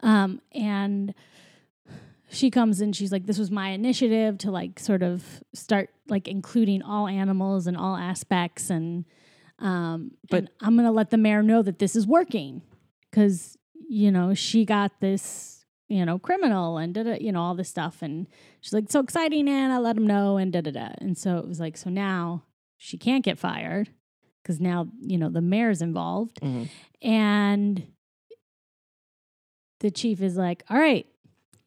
[0.00, 1.14] Um, and
[2.30, 6.28] she comes and she's like, This was my initiative to like sort of start like
[6.28, 8.70] including all animals and all aspects.
[8.70, 9.04] And,
[9.58, 12.62] um, But- and I'm going to let the mayor know that this is working
[13.10, 13.56] because,
[13.88, 17.68] you know, she got this, you know, criminal and da da, you know, all this
[17.70, 18.02] stuff.
[18.02, 18.26] And
[18.60, 19.48] she's like, So exciting.
[19.48, 20.88] And I let him know and da da da.
[20.98, 22.44] And so it was like, So now
[22.76, 23.88] she can't get fired
[24.42, 26.40] because now, you know, the mayor's involved.
[26.42, 26.68] Mhm.
[27.02, 27.86] And
[29.80, 31.06] the chief is like, All right,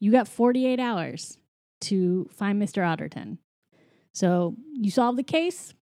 [0.02, 1.38] you got 48 hours
[1.82, 2.82] to find Mr.
[2.82, 3.38] Otterton.
[4.12, 5.74] So you solve the case,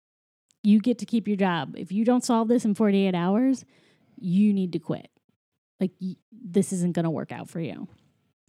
[0.65, 1.75] you get to keep your job.
[1.79, 3.65] If you don't solve this in 48 hours,
[4.19, 5.09] you need to quit.
[5.79, 7.87] Like, y- this isn't going to work out for you.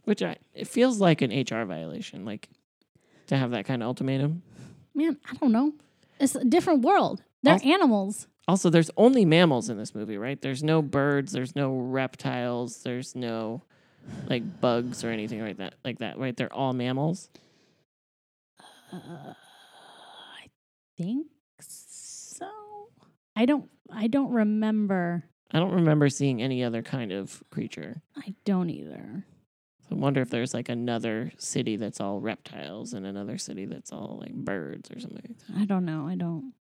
[0.04, 2.48] Which I it feels like an HR violation, like
[3.28, 4.42] to have that kind of ultimatum.
[4.92, 5.72] Man, I don't know.
[6.18, 7.22] It's a different world.
[7.44, 8.26] They're Also- animals.
[8.48, 10.40] Also, there's only mammals in this movie, right?
[10.42, 13.62] There's no birds, there's no reptiles, there's no
[14.28, 16.36] like bugs or anything like that, like that, right?
[16.36, 17.28] They're all mammals.
[18.92, 20.48] Uh, I
[20.96, 21.28] think
[21.60, 22.48] so.
[23.36, 23.68] I don't.
[23.92, 25.24] I don't remember.
[25.52, 28.02] I don't remember seeing any other kind of creature.
[28.16, 29.24] I don't either.
[29.90, 34.18] I wonder if there's like another city that's all reptiles and another city that's all
[34.20, 35.22] like birds or something.
[35.26, 35.62] Like that.
[35.62, 36.06] I don't know.
[36.06, 36.52] I don't.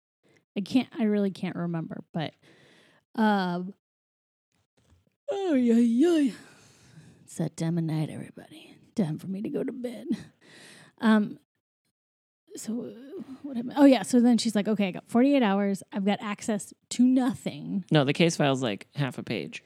[0.56, 0.88] I can't.
[0.98, 2.02] I really can't remember.
[2.12, 2.32] But,
[3.14, 3.74] um.
[5.30, 6.32] Oh yeah, yeah.
[7.38, 8.76] It's that time of night, everybody.
[8.96, 10.06] Time for me to go to bed.
[11.00, 11.38] Um,
[12.56, 13.56] so uh, what?
[13.56, 14.02] Am, oh yeah.
[14.02, 15.80] So then she's like, okay, I got 48 hours.
[15.92, 17.84] I've got access to nothing.
[17.92, 19.62] No, the case file's like half a page.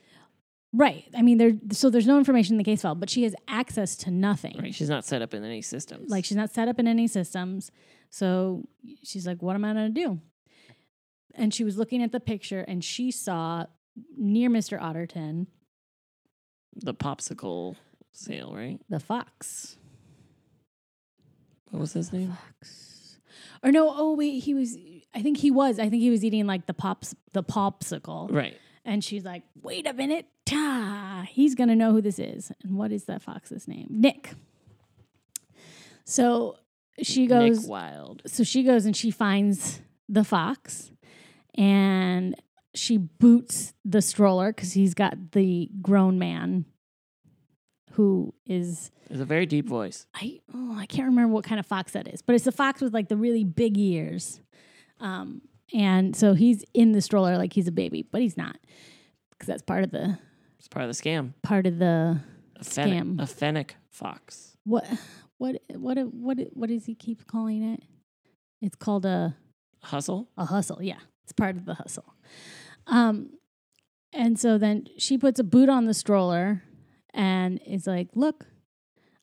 [0.75, 1.07] Right.
[1.17, 1.53] I mean, there.
[1.71, 4.59] So there's no information in the case file, but she has access to nothing.
[4.61, 4.75] Right.
[4.75, 6.11] She's not set up in any systems.
[6.11, 7.71] Like she's not set up in any systems.
[8.11, 8.69] So
[9.03, 10.21] she's like, what am I going to do?
[11.35, 13.65] And she was looking at the picture and she saw
[14.19, 14.79] near Mr.
[14.79, 15.47] Otterton
[16.75, 17.77] the popsicle
[18.13, 18.79] sale, right?
[18.89, 19.77] the fox.
[21.71, 22.29] What was his name?
[22.31, 23.19] Fox.
[23.63, 24.77] Or no, oh wait, he was
[25.15, 25.79] I think he was.
[25.79, 28.33] I think he was eating like the pops the popsicle.
[28.33, 28.57] Right.
[28.85, 30.27] And she's like, wait a minute.
[30.45, 32.51] Ta, he's gonna know who this is.
[32.63, 33.87] And what is that fox's name?
[33.91, 34.35] Nick.
[36.05, 36.57] So
[37.01, 38.23] she goes Nick Wilde.
[38.27, 40.91] so she goes and she finds the fox
[41.55, 42.35] and
[42.75, 46.65] she boots the stroller because he's got the grown man
[47.93, 50.07] who is It's a very deep voice.
[50.15, 52.81] I oh, I can't remember what kind of fox that is, but it's a fox
[52.81, 54.41] with like the really big ears.
[55.01, 55.43] Um,
[55.75, 58.57] and so he's in the stroller like he's a baby, but he's not
[59.31, 60.19] because that's part of the
[60.59, 61.35] It's part of the scam.
[61.43, 62.21] part of the
[62.59, 63.21] A fennec, Scam.
[63.23, 64.57] a fennec fox.
[64.65, 64.87] what
[65.39, 67.83] what what what what does he keep calling it?
[68.63, 69.37] It's called a
[69.83, 70.29] Hustle.
[70.39, 70.81] a hustle.
[70.83, 72.15] Yeah, it's part of the hustle.
[72.87, 73.31] Um,
[74.13, 76.63] and so then she puts a boot on the stroller
[77.15, 78.47] and is like, "Look,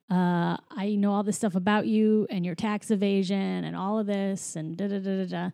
[0.10, 4.08] uh, I know all this stuff about you and your tax evasion and all of
[4.08, 5.50] this and da da da da da."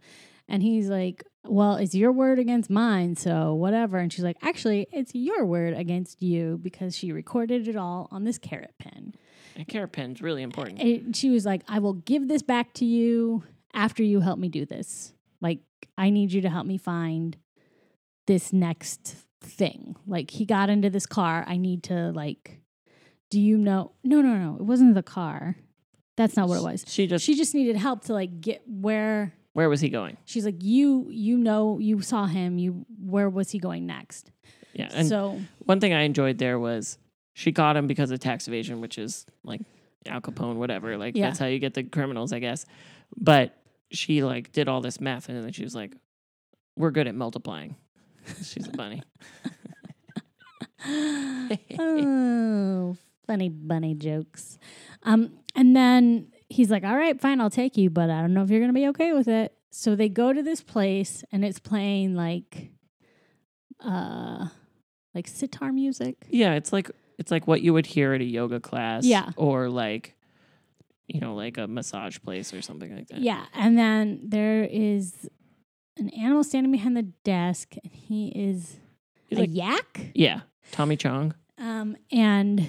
[0.47, 4.87] And he's like, "Well, it's your word against mine, so whatever." And she's like, "Actually,
[4.91, 9.15] it's your word against you because she recorded it all on this carrot pen."
[9.57, 10.79] A carrot pen's really important.
[10.81, 14.49] And she was like, I will give this back to you after you help me
[14.49, 15.13] do this.
[15.41, 15.59] Like,
[15.97, 17.37] I need you to help me find
[18.27, 19.95] this next thing.
[20.07, 21.43] Like, he got into this car.
[21.47, 22.59] I need to, like,
[23.29, 23.91] do you know?
[24.03, 24.55] No, no, no.
[24.59, 25.55] It wasn't the car.
[26.17, 26.85] That's not what it was.
[26.88, 27.25] She just.
[27.25, 30.17] She just needed help to, like, get where where was he going?
[30.25, 32.57] she's like, you, you know, you saw him.
[32.57, 34.29] You, where was he going next?
[34.73, 34.89] Yeah.
[34.93, 36.97] And so, one thing I enjoyed there was
[37.33, 39.61] she caught him because of tax evasion, which is like
[40.07, 40.97] Al Capone, whatever.
[40.97, 41.27] Like Yeah.
[41.27, 42.65] that's how you get the criminals, I guess.
[43.15, 43.55] But
[43.91, 45.93] she like did all this math, and then she was like,
[46.75, 47.77] "We're good at multiplying."
[48.43, 49.01] She's a bunny.
[51.79, 54.57] oh, funny bunny jokes.
[55.03, 58.43] Um, and then he's like, "All right, fine, I'll take you, but I don't know
[58.43, 61.59] if you're gonna be okay with it." So they go to this place, and it's
[61.59, 62.71] playing like,
[63.83, 64.47] uh,
[65.13, 66.25] like sitar music.
[66.29, 69.05] Yeah, it's like it's like what you would hear at a yoga class.
[69.05, 69.31] Yeah.
[69.35, 70.15] Or like,
[71.07, 73.19] you know, like a massage place or something like that.
[73.19, 75.29] Yeah, and then there is
[75.97, 78.77] an animal standing behind the desk, and he is
[79.27, 80.12] He's a like, yak.
[80.13, 81.34] yeah, Tommy Chong.
[81.58, 82.67] Um, and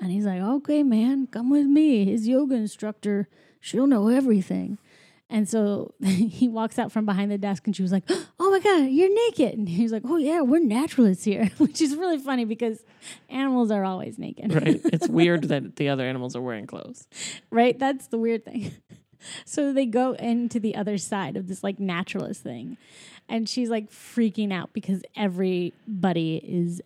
[0.00, 2.04] and he's like, okay, man, come with me.
[2.04, 3.28] His yoga instructor,
[3.60, 4.78] she'll know everything.
[5.30, 8.04] And so he walks out from behind the desk, and she was like,
[8.38, 11.96] "Oh my god, you're naked!" And he's like, "Oh yeah, we're naturalists here," which is
[11.96, 12.84] really funny because
[13.28, 14.80] animals are always naked, Right.
[14.84, 17.08] it's weird that the other animals are wearing clothes.
[17.50, 17.76] right?
[17.78, 18.72] That's the weird thing.
[19.44, 22.76] so they go into the other side of this like naturalist thing,
[23.28, 26.80] and she's like freaking out because everybody is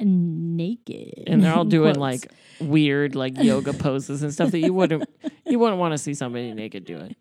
[0.00, 2.24] naked, And they're all doing quotes.
[2.24, 5.08] like weird like yoga poses and stuff that you wouldn't
[5.46, 7.14] you wouldn't want to see somebody naked doing.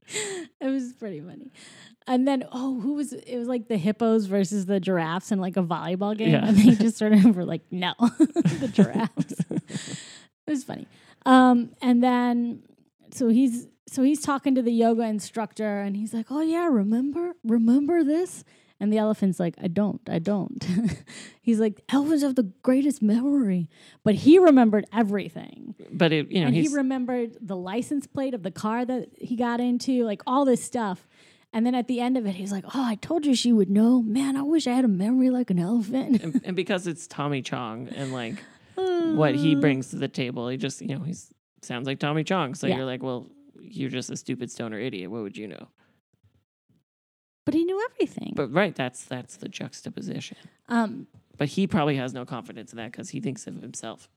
[0.61, 1.51] it was pretty funny.
[2.07, 3.35] And then, oh, who was it?
[3.35, 6.45] Was like the hippos versus the giraffes in like a volleyball game, Yeah.
[6.47, 9.33] and they just sort of were like, no, the giraffes.
[9.49, 10.87] it was funny.
[11.25, 12.61] Um, and then,
[13.15, 17.33] so he's so he's talking to the yoga instructor, and he's like, oh yeah, remember,
[17.43, 18.43] remember this?
[18.77, 20.67] And the elephant's like, I don't, I don't.
[21.41, 23.69] he's like, elephants have the greatest memory,
[24.03, 28.43] but he remembered everything But it, you know, and he remembered the license plate of
[28.43, 31.07] the car that he got into, like all this stuff.
[31.53, 33.69] And then at the end of it, he's like, "Oh, I told you she would
[33.69, 34.01] know.
[34.01, 37.41] Man, I wish I had a memory like an elephant." and, and because it's Tommy
[37.41, 38.43] Chong and like
[38.75, 41.31] what he brings to the table, he just, you know, he's
[41.65, 42.55] sounds like Tommy Chong.
[42.55, 42.77] So Yeah.
[42.77, 43.27] you're like, well,
[43.59, 45.09] you're just a stupid stoner idiot.
[45.11, 45.67] What would you know?
[47.45, 48.33] But he knew everything.
[48.35, 50.37] But right, that's that's the juxtaposition.
[50.67, 54.09] um, But he probably has no confidence in that because he thinks of himself.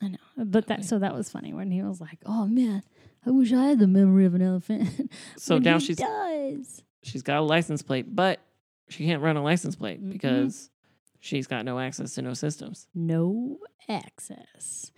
[0.00, 0.18] I know.
[0.36, 2.84] But that so that was funny when he was like, "Oh man,
[3.26, 6.82] I wish I had the memory of an elephant." So now he she's does.
[7.02, 8.38] she's got a license plate, but
[8.88, 10.12] she can't run a license plate Mhm.
[10.12, 10.70] because
[11.18, 12.86] she's got no access to no systems.
[12.94, 13.58] no
[13.88, 14.92] access.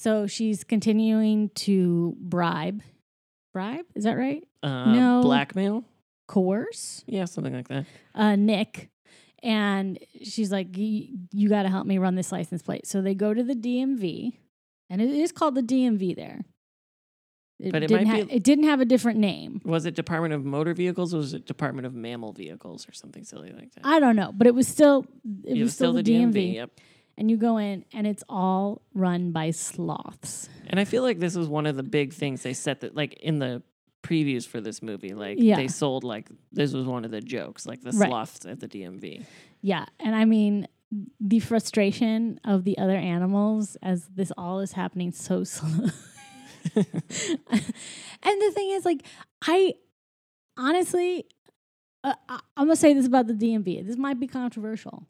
[0.00, 2.80] So she's continuing to bribe.
[3.52, 3.84] Bribe?
[3.94, 4.42] Is that right?
[4.62, 5.20] Uh, No.
[5.22, 5.84] blackmail,
[6.26, 7.04] Coerce?
[7.06, 7.84] yeah, something like that.
[8.14, 8.88] uh, Nick,
[9.42, 13.14] and she's like, "Y- "You got to help me run this license plate." So they
[13.14, 14.38] go to the DMV,
[14.88, 16.46] and it is called the DMV there.
[17.58, 19.60] It But it didn't might ha- be- it didn't have a different name.
[19.66, 23.22] Was it Department of Motor Vehicles or was it Department of Mammal Vehicles or something
[23.22, 23.84] silly like that?
[23.84, 25.04] I don't know, but it was still
[25.44, 26.54] it Yeah, was still, the DMV.
[26.54, 26.70] Yep.
[27.20, 30.48] And you go in, and it's all run by sloths.
[30.68, 33.12] And I feel like this was one of the big things they set that like
[33.20, 33.62] in the
[34.02, 35.12] previews for this movie.
[35.12, 35.56] Like Yeah.
[35.56, 38.08] they sold like this was one of the jokes, like the Right.
[38.08, 39.26] sloths at the DMV.
[39.60, 40.66] Yeah, and I mean
[41.20, 45.88] the frustration of the other animals as this all is happening so slow.
[46.74, 46.84] and
[48.40, 49.02] the thing is, like,
[49.42, 49.74] I
[50.56, 51.26] honestly,
[52.02, 53.86] uh, I, I'm gonna say this about the DMV.
[53.86, 55.06] This might be controversial.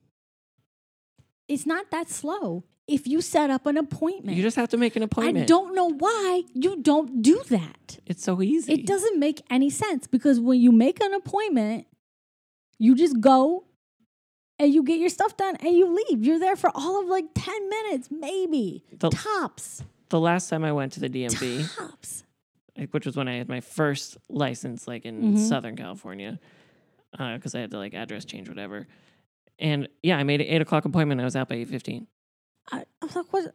[1.51, 4.37] It's not that slow if you set up an appointment.
[4.37, 5.43] You just have to make an appointment.
[5.45, 7.99] I don't know why you don't do that.
[8.07, 8.73] It's so easy.
[8.73, 11.87] It doesn't make any sense because when you make an appointment,
[12.79, 13.65] you just go
[14.61, 16.25] and you get your stuff done and you leave.
[16.25, 18.85] You're there for all of like 10 minutes, maybe.
[18.99, 19.83] The- tops.
[20.11, 22.25] the last time I went to the DMV, Tops.
[22.93, 25.39] which was when I had my first license, like in Mhm.
[25.49, 26.39] Southern California,
[27.13, 28.87] because I had to like address change, whatever.
[29.61, 31.21] And yeah, I made an eight o'clock appointment.
[31.21, 32.07] I was out by eight fifteen.
[32.73, 33.55] I, I was like, what?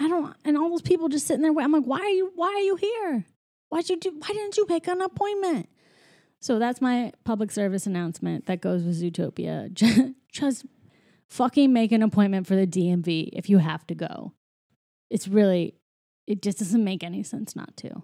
[0.00, 1.52] I don't, and all those people just sitting there.
[1.60, 3.24] I'm like, why are you, why are you here?
[3.68, 5.68] Why'd you do, why didn't you make an appointment?
[6.40, 9.72] So that's my public service announcement that goes with Zootopia.
[9.74, 10.00] Just,
[10.32, 10.66] just
[11.28, 14.32] fucking make an appointment for the DMV if you have to go.
[15.08, 15.74] It's really,
[16.26, 18.02] it just doesn't make any sense not to.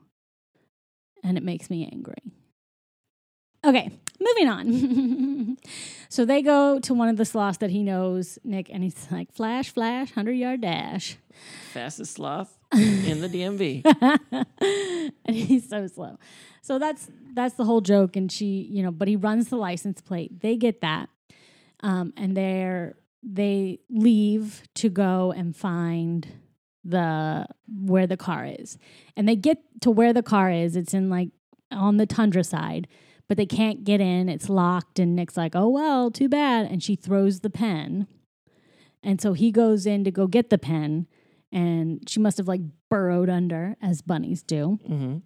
[1.24, 2.32] And it makes me angry.
[3.64, 3.90] Okay,
[4.20, 5.58] moving on.
[6.08, 9.32] so they go to one of the sloths that he knows, Nick, and he's like,
[9.32, 11.16] flash, flash, 100 yard dash.
[11.72, 15.12] Fastest sloth in the DMV.
[15.24, 16.18] and he's so slow.
[16.62, 18.16] So that's that's the whole joke.
[18.16, 20.40] And she, you know, but he runs the license plate.
[20.40, 21.08] They get that,
[21.80, 26.26] um, and they're they leave to go and find
[26.84, 28.78] the where the car is,
[29.16, 30.76] and they get to where the car is.
[30.76, 31.30] It's in like
[31.70, 32.88] on the tundra side,
[33.28, 34.28] but they can't get in.
[34.28, 38.06] It's locked, and Nick's like, "Oh well, too bad." And she throws the pen,
[39.02, 41.06] and so he goes in to go get the pen,
[41.52, 44.78] and she must have like burrowed under as bunnies do.
[44.86, 45.16] hmm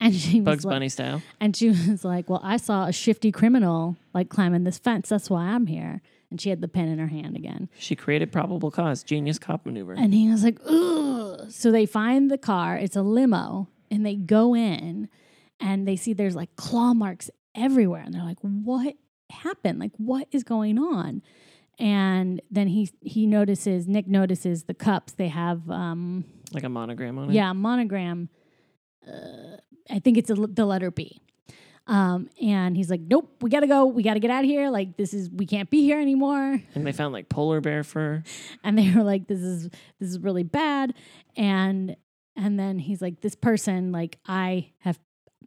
[0.00, 1.22] And she was Bugs like, Bunny style.
[1.40, 5.08] and she was like, "Well, I saw a shifty criminal like climbing this fence.
[5.08, 7.68] That's why I'm here." And she had the pen in her hand again.
[7.78, 9.02] She created probable cause.
[9.02, 9.92] Genius cop maneuver.
[9.92, 12.76] And he was like, "Ugh." So they find the car.
[12.76, 15.08] It's a limo, and they go in,
[15.62, 18.94] and they see there's like claw marks everywhere, and they're like, "What
[19.30, 19.78] happened?
[19.78, 21.22] Like, what is going on?"
[21.78, 25.12] And then he he notices Nick notices the cups.
[25.14, 27.34] They have um like a monogram on it.
[27.34, 28.28] yeah, monogram.
[29.06, 29.56] Uh,
[29.90, 31.20] I think it's a, the letter B.
[31.88, 33.86] Um, and he's like, "Nope, we gotta go.
[33.86, 34.70] We gotta get out of here.
[34.70, 38.22] Like this is we can't be here anymore." And they found like polar bear fur.
[38.64, 40.94] And they were like, "This is this is really bad."
[41.36, 41.96] And
[42.36, 44.98] and then he's like, "This person, like I have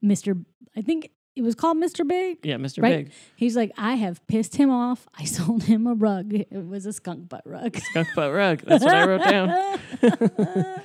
[0.01, 0.37] Mister.
[0.75, 2.39] I think it was called Mister Big.
[2.43, 2.81] Yeah, Mr.
[2.81, 3.05] Right.
[3.05, 3.13] Big.
[3.35, 5.07] He's like, I have pissed him off.
[5.17, 6.33] I sold him a rug.
[6.33, 8.61] It was a skunk butt rug." Skunk butt rug.
[8.65, 9.49] That's what I wrote down.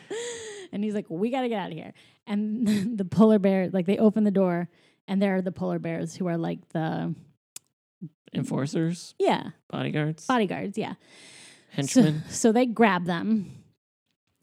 [0.73, 1.92] and he's like, "We got to get out of here."
[2.27, 4.68] And the polar bear, like, they open the door,
[5.07, 7.14] and there are the polar bears who are like the
[8.33, 10.94] Enforcers, yeah bodyguards, bodyguards, yeah.
[11.73, 12.23] So, henchmen.
[12.29, 13.62] so they grab them,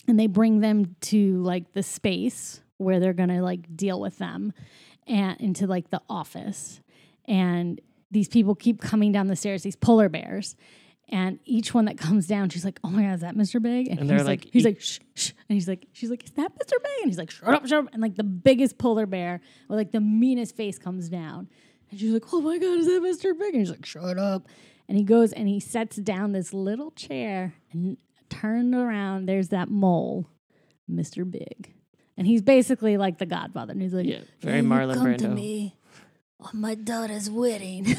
[0.08, 4.53] and they bring them to like the space where they're gonna like deal with them,
[5.05, 6.79] and into like the office.
[7.25, 7.79] And
[8.11, 9.63] these people keep coming down the stairs.
[9.63, 10.55] These polar bears.
[11.09, 13.61] And each one that comes down, she's like, "Oh my god, is that Mr.
[13.61, 16.23] Big?" And they're he's like, "He's "E- like, shh, shh," and he's like, "She's like,
[16.25, 16.71] is that Mr.
[16.83, 19.77] Big?" And he's like, "Shut up, shut up!" And like the biggest polar bear with
[19.77, 21.47] like the meanest face comes down,
[21.89, 23.37] and she's like, "Oh my god, is that Mr.
[23.39, 24.47] Big?" And he's like, "Shut up!"
[24.89, 27.95] And he goes and he sets down this little chair and
[28.29, 29.27] turned around.
[29.27, 30.27] There's that mole,
[30.91, 31.29] Mr.
[31.29, 31.73] Big,
[32.17, 33.71] and he's basically like the Godfather.
[33.73, 35.77] And he's like, Yeah, very "Will you Marlon come to me
[36.39, 37.86] on my daughter's wedding.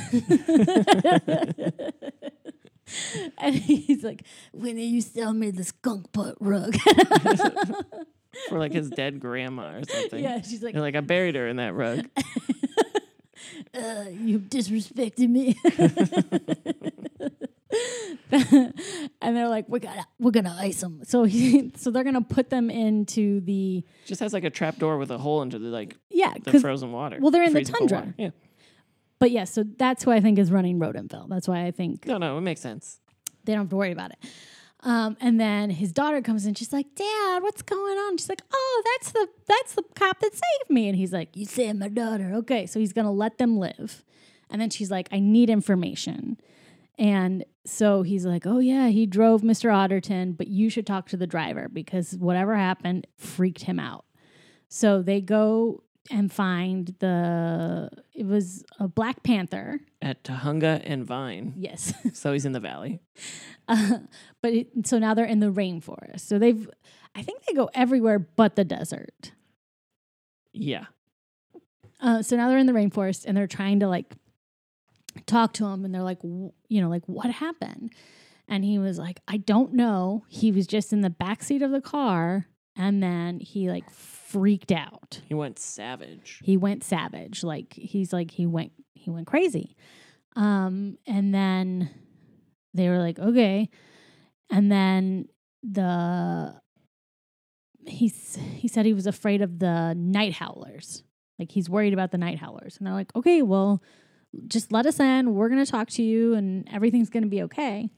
[3.38, 4.22] and he's like,
[4.52, 6.76] when will you sell me the skunk butt rug?
[8.48, 10.22] For like his dead grandma or something.
[10.22, 12.06] yeah, she's like, They're like, I buried her in that rug.
[13.74, 15.56] uh, you disrespected me.
[18.30, 21.00] and they're like, we're gonna we're gonna ice them.
[21.04, 24.98] So he, so they're gonna put them into the Just has like a trap door
[24.98, 27.18] with a hole into the like yeah, the 'cause- frozen water.
[27.20, 28.06] well, they're in the freezing cold tundra.
[28.08, 28.14] water.
[28.18, 28.30] Yeah.
[29.18, 31.28] but yeah, so that's who I think is running Rodinville.
[31.28, 33.00] That's why I think No, no, it makes sense.
[33.44, 34.18] they don't have to worry about it.
[34.80, 36.54] Um, and then his daughter comes in.
[36.54, 40.32] She's like, "Dad, what's going on?" She's like, "Oh, that's the that's the cop that
[40.32, 43.58] saved me." And he's like, "You saved my daughter." Okay, so he's gonna let them
[43.58, 44.04] live.
[44.50, 46.38] And then she's like, "I need information."
[46.96, 49.70] And so he's like, "Oh yeah, he drove Mr.
[49.70, 54.04] Otterton, but you should talk to the driver because whatever happened freaked him out."
[54.68, 59.80] So they go and find the it was a Black Panther.
[60.00, 61.54] At Tujunga and Vine.
[61.56, 61.92] Yes.
[62.14, 63.00] So he's in the valley.
[63.68, 63.98] Uh,
[64.42, 66.20] but it, so now they're in the rainforest.
[66.20, 66.68] So they've
[67.14, 69.32] I think they go everywhere but the desert.
[70.52, 70.86] Yeah.
[72.00, 74.14] Uh, so now they're in the rainforest and they're trying to like
[75.26, 77.92] talk to him and they're like, you know, like what happened?
[78.48, 80.24] And he was like, I don't know.
[80.28, 82.46] He was just in the back seat of the car
[82.78, 85.20] and then he like freaked out.
[85.26, 86.40] He went savage.
[86.44, 87.42] He went savage.
[87.42, 89.76] Like he's like he went he went crazy.
[90.36, 91.90] Um and then
[92.74, 93.68] they were like, "Okay."
[94.50, 95.28] And then
[95.62, 96.54] the
[97.86, 101.02] he's he said he was afraid of the night howlers.
[101.38, 102.76] Like he's worried about the night howlers.
[102.78, 103.82] And they're like, "Okay, well,
[104.46, 105.34] just let us in.
[105.34, 107.90] We're going to talk to you and everything's going to be okay."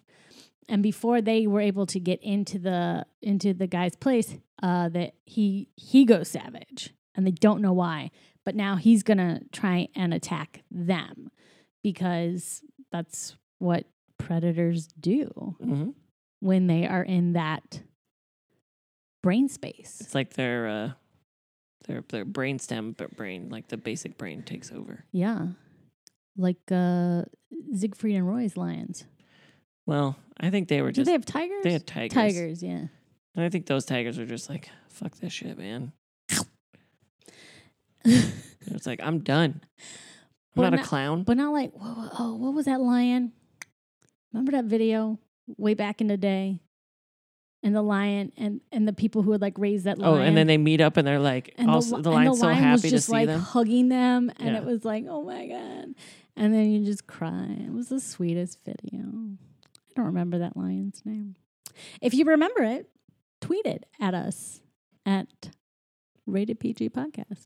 [0.69, 5.15] And before they were able to get into the into the guy's place, uh that
[5.25, 8.11] he he goes savage and they don't know why.
[8.45, 11.31] But now he's going to try and attack them
[11.83, 13.85] because that's what
[14.19, 15.91] predators do hmm
[16.41, 17.83] when they are in that
[19.23, 19.99] brain space.
[20.01, 20.91] It's like their uh,
[21.87, 25.05] their their brainstem, but brain like the basic brain takes over.
[25.13, 25.49] Yeah.
[26.37, 27.23] Like uh
[27.75, 29.05] Siegfried and Roy's lions.
[29.87, 31.63] Well, I think they were Do just they have tigers?
[31.65, 32.15] they had tigers.
[32.15, 32.87] tigers, yeah.
[33.35, 35.93] And I think those tigers were just like, fuck this shit, man.
[38.05, 39.61] It's like I'm done.
[40.57, 41.23] I'm But not a clown.
[41.25, 43.33] But not like, whoa, whoa, oh, what was that lion?
[44.33, 45.19] Remember that video
[45.57, 46.61] way back in the day?
[47.63, 50.15] And the lion and and the people who would like raise that lion.
[50.15, 52.47] Oh, and then they meet up and they're like, and also the, the, lion's so
[52.47, 53.41] lion was happy to just see like them.
[53.41, 54.59] hugging them, and Yeah.
[54.59, 55.95] it was like, oh my god!
[56.41, 57.55] And then you just cry.
[57.67, 59.05] It was the sweetest video.
[59.05, 61.37] I don't remember that lion's name.
[62.01, 62.89] If you remember it,
[63.43, 64.63] tweet it at us
[65.05, 65.51] at
[66.27, 67.45] Rated PG Podcast.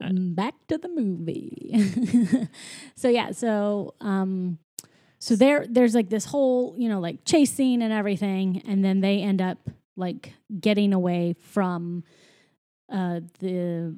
[0.34, 2.48] Back to the movie.
[2.96, 4.58] so yeah, so um
[5.20, 9.02] so there there's like this whole, you know, like chase scene and everything, and then
[9.02, 12.02] they end up like getting away from
[12.90, 13.94] uh the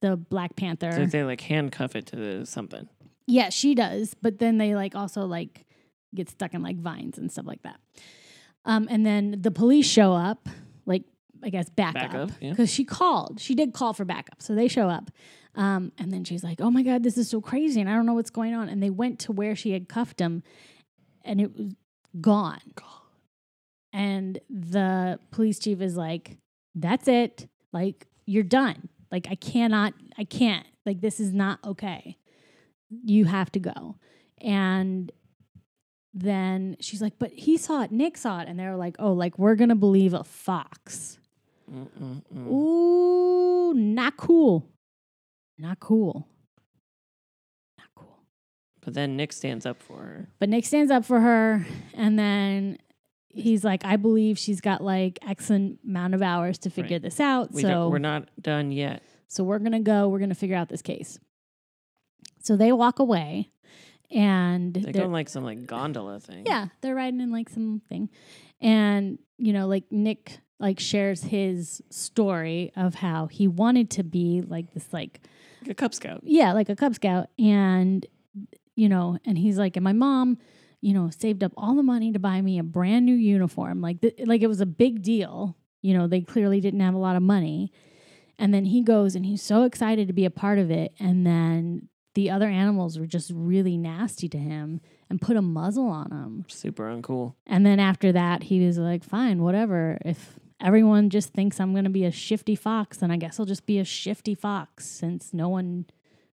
[0.00, 0.92] the Black Panther.
[0.92, 2.88] So they like handcuff it to the, something.
[3.26, 4.14] Yeah, she does.
[4.20, 5.66] But then they like also like
[6.14, 7.78] get stuck in like vines and stuff like that.
[8.64, 10.48] Um, and then the police show up,
[10.86, 11.04] like
[11.42, 12.50] I guess back, Back up up, yeah.
[12.50, 13.40] because she called.
[13.40, 15.10] She did call for backup, so they show up.
[15.54, 18.06] Um, and then she's like, "Oh my god, this is so crazy, and I don't
[18.06, 20.42] know what's going on." And they went to where she had cuffed him,
[21.24, 21.74] and it was
[22.20, 22.60] gone.
[23.92, 26.36] And the police chief is like,
[26.74, 27.48] "That's it.
[27.72, 28.88] Like you're done.
[29.10, 29.94] Like I cannot.
[30.18, 30.66] I can't.
[30.86, 32.16] Like this is not okay."
[32.90, 33.96] you have to go.
[34.40, 35.10] And
[36.12, 38.48] then she's like, but he saw it, Nick saw it.
[38.48, 41.18] And they were like, oh, like we're going to believe a fox.
[41.72, 42.46] Mm-mm-mm.
[42.48, 44.66] Ooh, not cool.
[45.58, 46.26] Not cool.
[47.78, 48.18] Not cool.
[48.80, 50.28] But then Nick stands up for her.
[50.40, 51.66] But Nick stands up for her.
[51.94, 52.78] And then
[53.32, 57.02] he's like, I believe she's got like X amount of hours to figure Right.
[57.02, 57.52] this out.
[57.52, 59.02] We so we're not done yet.
[59.28, 61.18] So we're going to go, we're going to figure out this case.
[62.42, 63.50] So they walk away
[64.10, 66.44] and They they're- go on like some like gondola thing.
[66.46, 68.08] Yeah, they're riding in like something.
[68.60, 74.42] And, you know, like Nick like shares his story of how he wanted to be
[74.46, 75.20] like this like
[75.62, 76.20] Like a Cub Scout.
[76.24, 78.04] yeah, like a Cub Scout and
[78.76, 80.38] you know, and he's like and my mom,
[80.80, 83.80] you know, saved up all the money to buy me a brand new uniform.
[83.80, 85.56] Like th- like it was a big deal.
[85.82, 87.72] You know, they clearly didn't have a lot of money.
[88.38, 91.26] And then he goes and he's so excited to be a part of it and
[91.26, 96.10] then the other animals were just really nasty to him and put a muzzle on
[96.10, 96.44] him.
[96.48, 97.34] Super uncool.
[97.46, 99.98] And then after that, he was like, fine, whatever.
[100.04, 103.46] If everyone just thinks I'm going to be a shifty fox, then I guess I'll
[103.46, 105.86] just be a shifty fox since no one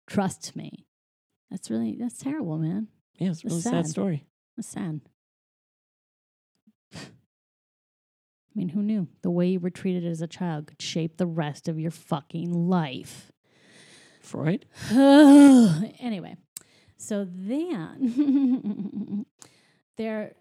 [0.07, 0.87] trusts me.
[1.51, 2.89] That's really, that's terrible, man.
[3.19, 3.89] Yeah, it's a really sad sad.
[3.89, 4.27] story.
[4.57, 5.01] That's sad.
[6.95, 6.99] I
[8.55, 9.09] mean, who knew?
[9.23, 12.53] The way you were treated as a child could shape the rest of your fucking
[12.53, 13.33] life.
[14.21, 14.67] Freud?
[14.91, 16.37] anyway,
[16.97, 19.27] so then
[19.97, 20.35] there.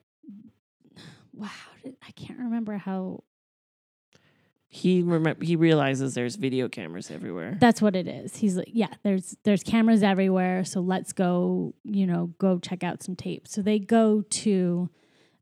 [1.35, 1.49] Wow,
[1.83, 3.23] I can't remember how.
[4.75, 7.57] He remem- he realizes there's video cameras everywhere.
[7.59, 8.35] That's what it is.
[8.37, 11.75] He's like, yeah, there's there's cameras everywhere, so let's go.
[11.83, 13.47] You know, go check out some tape.
[13.47, 14.89] So they go to,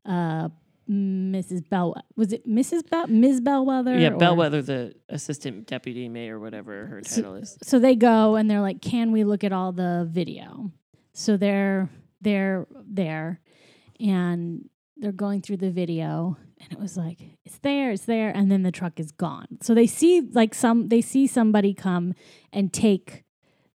[0.04, 0.48] uh,
[0.90, 1.66] Mrs.
[1.70, 1.94] Bell.
[2.16, 2.88] Was it Mrs.
[2.90, 3.06] Bell?
[3.06, 3.40] Ms.
[3.40, 3.96] Bellwether?
[3.98, 7.56] yeah, or- Bellwether, the assistant deputy mayor, whatever her So- title is.
[7.62, 10.70] so they go and they're like, "Can we look at all the video?"
[11.14, 11.88] So they're
[12.20, 13.40] they're there,
[13.98, 14.68] and
[14.98, 18.62] they're going through the video, and it was like it's there it's there and then
[18.62, 19.46] the truck is gone.
[19.62, 22.14] So they see like some they see somebody come
[22.52, 23.24] and take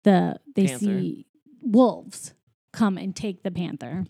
[0.05, 0.85] the they Panther.
[0.85, 1.27] see
[1.63, 2.35] wolves
[2.73, 4.05] come and take the panther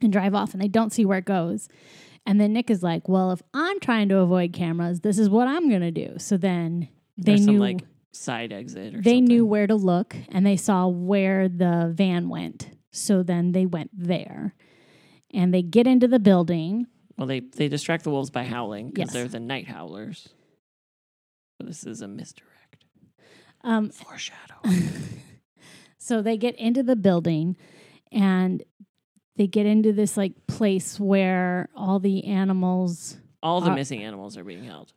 [0.00, 1.68] and drive off and they don't see where it goes.
[2.26, 5.48] And then nick is like well if i'm trying to avoid cameras this is what
[5.48, 6.14] i'm going to do.
[6.18, 7.82] So then they There's knew some like
[8.12, 9.24] side exit or they something.
[9.24, 12.70] knew where to look and they saw where the van went.
[12.92, 14.54] So then they went there.
[15.32, 16.86] And they get into the building
[17.20, 19.12] Well, they they distract the wolves by howling because Yes.
[19.12, 20.30] they're the night howlers.
[21.58, 22.86] But this is a misdirect.
[23.62, 24.54] um, Foreshadow.
[25.98, 27.58] so they get into the building
[28.10, 28.62] and
[29.36, 34.38] they get into this like place where all the animals All the Uh, missing animals
[34.38, 34.94] are being held.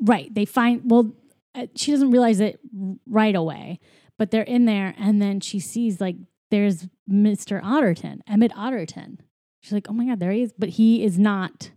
[0.00, 1.10] right they find well
[1.56, 2.60] uh, she doesn't realize it
[3.06, 3.80] right away
[4.16, 6.14] but they're in there and then she sees like
[6.52, 9.18] there's mr otterton emmett otterton
[9.68, 11.70] she's like oh my god there he is but he is not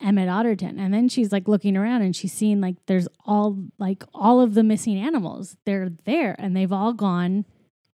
[0.00, 4.02] emmett otterton and then she's like looking around and she's seeing like there's all like
[4.14, 7.44] all of the missing animals they're there and they've all gone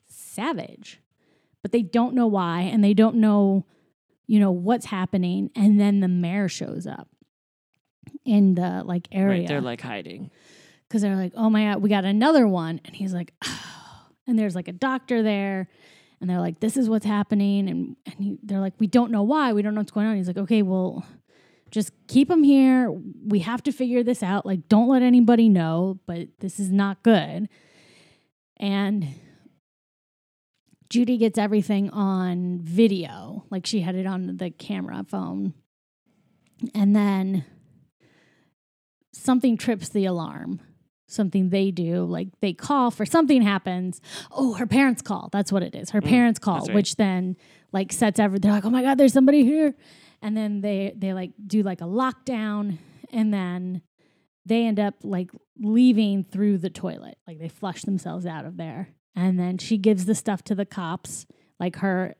[0.06, 1.00] savage
[1.62, 3.64] but they don't know why and they don't know
[4.26, 7.08] you know what's happening and then the mayor shows up
[8.24, 10.30] in the like area Right, they're like hiding.
[10.88, 12.80] because they're like, oh my God, we got another one.
[12.84, 13.60] And he's like, oh.
[14.26, 15.68] and there's like a doctor there.
[16.20, 17.68] And they're like, this is what's happening.
[17.68, 19.52] And, and he, they're like, we don't know why.
[19.52, 20.16] We don't know what's going on.
[20.16, 21.04] He's like, okay, well,
[21.70, 22.90] just keep him here.
[23.26, 24.46] We have to figure this out.
[24.46, 27.48] Like, don't let anybody know, but this is not good.
[28.58, 29.08] And
[30.88, 33.44] Judy gets everything on video.
[33.50, 35.52] Like, she had it on the camera phone.
[36.74, 37.44] And then
[39.12, 40.60] something trips the alarm.
[41.08, 44.00] Something they do, like they call for something happens.
[44.32, 45.28] Oh, her parents call.
[45.32, 45.90] That's what it is.
[45.90, 46.74] Her Mm, parents call, right.
[46.74, 47.36] which then
[47.72, 48.42] like sets everything.
[48.50, 49.74] They're like, oh my god, there's somebody here,
[50.20, 52.78] and then they they like do like a lockdown,
[53.12, 53.82] and then
[54.44, 55.30] they end up like
[55.60, 57.18] leaving through the toilet.
[57.26, 60.66] Like they flush themselves out of there, and then she gives the stuff to the
[60.66, 61.24] cops,
[61.60, 62.16] like her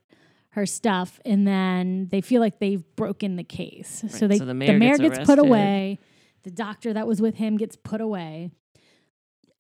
[0.51, 4.05] her stuff, and then they feel like they've broken the case.
[4.09, 5.99] so they so the the mayor mayor, gets gets, put away.
[6.45, 8.53] The doctor that was with him gets put away,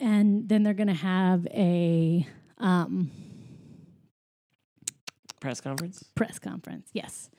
[0.00, 2.26] and then they're gonna have a
[2.58, 3.10] um,
[5.40, 6.02] Press conference.
[6.14, 6.88] press conference.
[6.92, 7.30] Yes.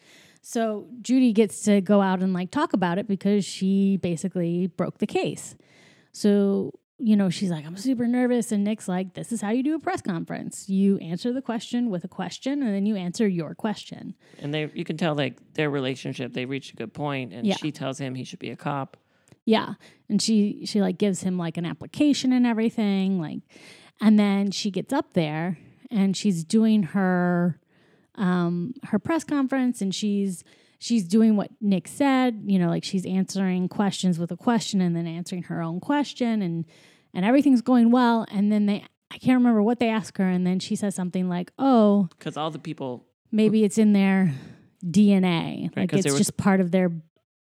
[0.41, 4.99] So Judy gets to go out and like talk about it because she basically broke
[4.99, 5.55] the case.
[6.13, 8.51] So, you know, she's like, I'm super nervous.
[8.51, 10.69] And Nick's like, this is how you do a press conference.
[10.69, 14.13] You answer the question with a question and then you answer your question.
[14.39, 17.55] And they you can tell like their relationship, they reached a good point and Yeah.
[17.57, 18.95] she tells him he should be a cop.
[19.47, 19.75] Yeah.
[20.09, 23.19] And she she like gives him like an application and everything.
[23.19, 23.39] Like
[24.01, 25.57] and then she gets up there
[25.89, 27.57] and she's doing her
[28.15, 30.43] um her press conference and she's
[30.79, 34.95] she's doing what Nick said, you know, like she's answering questions with a question and
[34.95, 36.65] then answering her own question and
[37.13, 40.45] and everything's going well and then they I can't remember what they ask her and
[40.45, 44.33] then she says something like, "Oh, Because all the people maybe it's in their
[44.85, 45.69] DNA.
[45.75, 46.91] Right, like it's just part of their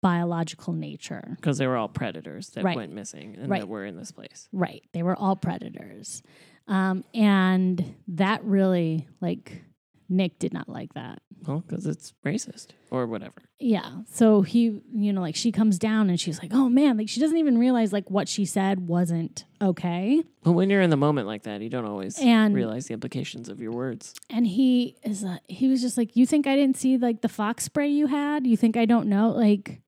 [0.09, 2.77] biological nature." because they were all predators that Right.
[2.77, 3.61] went missing and Right.
[3.63, 4.49] that were in this place.
[4.53, 4.83] Right.
[4.93, 6.23] They were all predators.
[6.69, 9.65] Um, and that really, like,
[10.09, 11.21] Nick did not like that.
[11.47, 13.35] Well, because it's racist or whatever.
[13.59, 14.03] Yeah.
[14.07, 17.21] So he, you know, like she comes down and she's like, oh man, like she
[17.21, 20.23] doesn't even realize like what she said wasn't okay.
[20.43, 23.49] But when you're in the moment like that, you don't always And- realize the implications
[23.51, 24.15] of your words.
[24.31, 27.29] And he is, uh, he was just like, you think I didn't see like the
[27.29, 28.47] fox spray you had?
[28.47, 29.31] You think I don't know?
[29.31, 29.81] Like,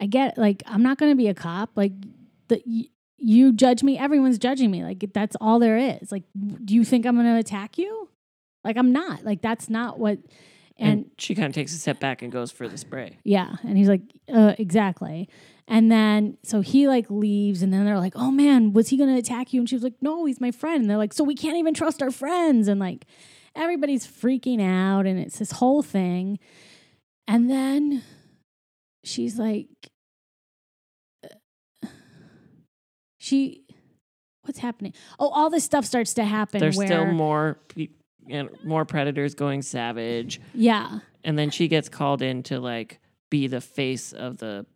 [0.00, 1.70] I get, like, I'm not going to be a cop.
[1.74, 1.92] Like,
[2.48, 2.84] the, y-
[3.16, 4.84] you judge me, everyone's judging me.
[4.84, 6.12] Like, that's all there is.
[6.12, 6.22] Like,
[6.64, 8.08] do you think I'm going to attack you?
[8.64, 9.24] Like, I'm not.
[9.24, 10.18] Like, that's not what.
[10.76, 13.18] And, And, she kind of takes a step back and goes for the spray.
[13.24, 13.56] yeah.
[13.64, 15.28] And he's like, uh, exactly.
[15.66, 19.10] And then, so he like leaves, and then they're like, oh man, was he going
[19.12, 19.60] to attack you?
[19.60, 20.80] And she was like, no, he's my friend.
[20.82, 22.68] And they're like, so we can't even trust our friends.
[22.68, 23.04] And like,
[23.56, 26.38] everybody's freaking out, and it's this whole thing.
[27.26, 28.02] And then
[29.04, 29.68] she's like,
[31.24, 31.28] uh,
[33.18, 33.64] she,
[34.42, 34.92] what's happening?
[35.18, 36.60] Oh, all this stuff starts to happen.
[36.60, 37.88] There's where, still more pe-
[38.28, 40.40] and more predators going savage.
[40.54, 44.66] yeah, And then she gets called in to like be the face of the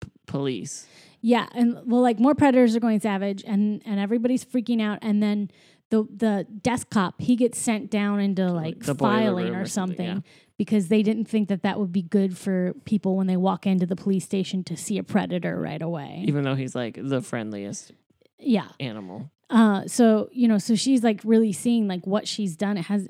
[0.00, 0.86] p- police.
[1.20, 5.20] Yeah, and well, like more predators are going savage, and and everybody's freaking out, and
[5.20, 5.50] then
[5.90, 9.96] the the desk cop he gets sent down into like the filing or or something,
[9.96, 10.20] something, yeah.
[10.58, 13.86] Because they didn't think that that would be good for people when they walk into
[13.86, 16.24] the police station to see a predator right away.
[16.26, 17.92] Even though he's like the friendliest
[18.38, 18.68] yeah.
[18.80, 19.30] animal.
[19.48, 22.76] Uh, so you know, so she's like really seeing like what she's done.
[22.76, 23.08] It has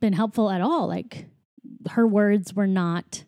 [0.00, 0.86] been helpful at all.
[0.86, 1.26] Like
[1.90, 3.24] her words were not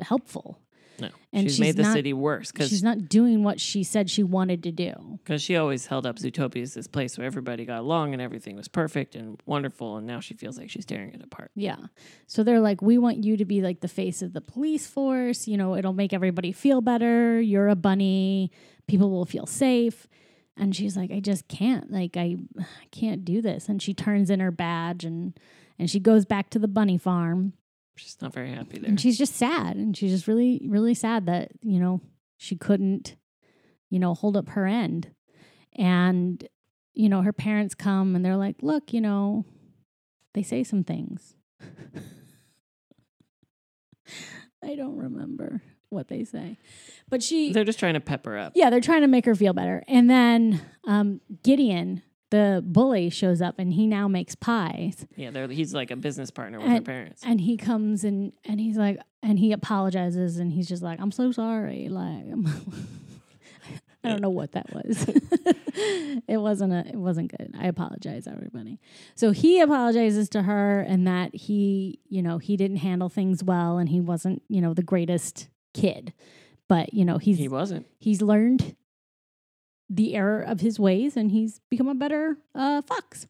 [0.00, 0.60] helpful.
[1.00, 3.82] No, And she's, she's made the not- city worse because She's not doing what she
[3.82, 5.18] said she wanted to do.
[5.24, 8.56] Because she always held up Zootopia as this place where everybody got along and everything
[8.56, 11.50] was perfect and wonderful, and now she feels like she's tearing it apart.
[11.54, 11.76] Yeah.
[12.26, 15.46] So they're like, we want you to be like the face of the police force.
[15.48, 17.40] You know, it'll make everybody feel better.
[17.40, 18.50] You're a bunny.
[18.86, 20.06] People will feel safe.
[20.56, 21.90] And she's like, I just can't.
[21.90, 23.68] Like, I, I can't do this.
[23.68, 25.38] And she turns in her badge and
[25.78, 27.54] and she goes back to the bunny farm.
[27.96, 28.88] She's not very happy there.
[28.88, 29.76] And she's just sad.
[29.76, 32.00] And she's just really, really sad that, you know,
[32.38, 33.16] she couldn't,
[33.90, 35.10] you know, hold up her end.
[35.76, 36.46] And,
[36.94, 39.44] you know, her parents come and they're like, look, you know,
[40.34, 41.34] they say some things.
[44.62, 46.58] I don't remember what they say.
[47.08, 48.52] But she, They're just trying to pep her up.
[48.54, 49.82] yeah, they're trying to make her feel better.
[49.88, 55.06] And then um, Gideon, the bully, shows up and he now makes pies.
[55.16, 57.22] Yeah, they're, he's like a business partner with her parents.
[57.24, 61.12] And he comes and and he's like, and he apologizes and he's just like, I'm
[61.12, 61.88] so sorry.
[61.88, 62.24] Like,
[64.02, 65.04] I don't know what that was.
[66.26, 66.86] it wasn't a.
[66.88, 67.54] It wasn't good.
[67.58, 68.80] I apologize, everybody.
[69.14, 73.76] So he apologizes to her and that he, you know, he didn't handle things well
[73.76, 76.14] and he wasn't, you know, the greatest kid.
[76.66, 77.86] But you know, he's He wasn't.
[77.98, 78.74] he's learned
[79.92, 83.26] the error of his ways and he's become a better uh, fox.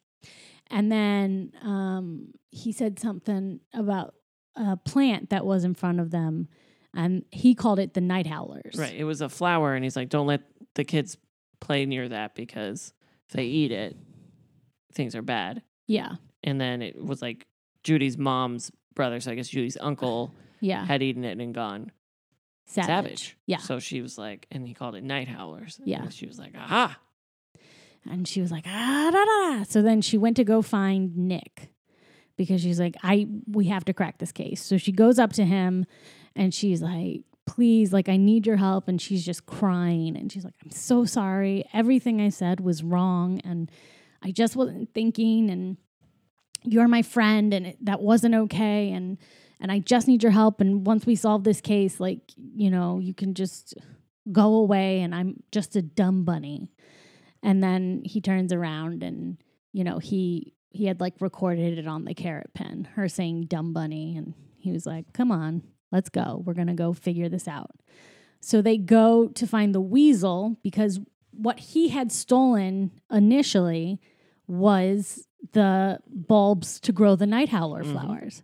[0.70, 4.14] And then um, he said something about
[4.54, 6.46] a plant that was in front of them,
[6.94, 8.74] and he called it the night howlers.
[8.76, 8.94] Right.
[8.94, 10.42] It was a flower, and he's like, don't let
[10.74, 11.16] the kids
[11.60, 12.92] play near that because
[13.28, 13.96] if they eat it,
[14.92, 15.62] things are bad.
[15.86, 16.16] Yeah.
[16.44, 17.46] And then it was like
[17.82, 20.84] Judy's mom's brother, so I guess Judy's uncle Yeah.
[20.84, 21.90] had eaten it and gone
[22.70, 22.86] Savage.
[22.86, 23.36] savage.
[23.46, 23.58] Yeah.
[23.58, 25.80] So she was like, and he called it night howlers.
[25.84, 26.08] Yeah.
[26.08, 26.98] She was like, aha.
[28.08, 29.64] And she was like, ah, da, da, da.
[29.64, 31.70] So then she went to go find Nick
[32.36, 34.62] because she's like, I, we have to crack this case.
[34.62, 35.84] So she goes up to him
[36.36, 38.86] and she's like, please, like, I need your help.
[38.86, 40.16] And she's just crying.
[40.16, 41.64] And she's like, I'm so sorry.
[41.72, 43.40] Everything I said was wrong.
[43.44, 43.70] And
[44.22, 45.50] I just wasn't thinking.
[45.50, 45.76] And
[46.62, 47.52] you're my friend.
[47.52, 48.92] And it, that wasn't okay.
[48.92, 49.18] And,
[49.60, 50.60] and I just need your help.
[50.60, 53.74] And once we solve this case, like, you know, you can just
[54.32, 55.00] go away.
[55.02, 56.70] And I'm just a dumb bunny
[57.42, 59.38] and then he turns around and
[59.72, 63.72] you know he he had like recorded it on the carrot pen her saying dumb
[63.72, 67.70] bunny and he was like come on let's go we're gonna go figure this out
[68.40, 71.00] so they go to find the weasel because
[71.32, 73.98] what he had stolen initially
[74.46, 77.92] was the bulbs to grow the night howler Mhm.
[77.92, 78.42] flowers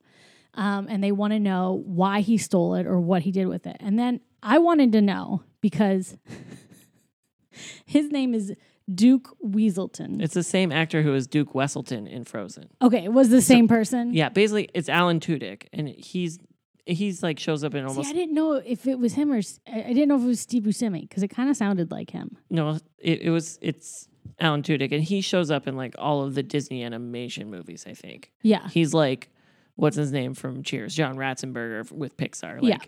[0.57, 3.67] um, and they want to know why he stole it or what he did with
[3.67, 6.17] it and then i wanted to know because
[7.85, 8.55] his name is
[8.93, 10.23] Duke Weaselton.
[10.23, 12.69] It's the same actor who was Duke Weselton in Frozen.
[12.81, 14.15] okay, it was the same person.
[14.15, 16.39] Yeah, basically it's Alan Tudyk, and he's
[16.85, 18.09] he's like shows up in almost.
[18.09, 20.41] See, I didn't know if it was him or I didn't know if it was
[20.41, 22.37] Steve Buscemi because it kind of sounded like him.
[22.49, 26.35] no, it, it was it's Alan Tudyk, and he shows up in like all of
[26.37, 27.85] the Disney animation movies.
[27.89, 29.31] I think Yeah, he's like
[29.77, 32.61] what's his name from Cheers, John Ratzenberger with Pixar.
[32.61, 32.79] Like, Yeah.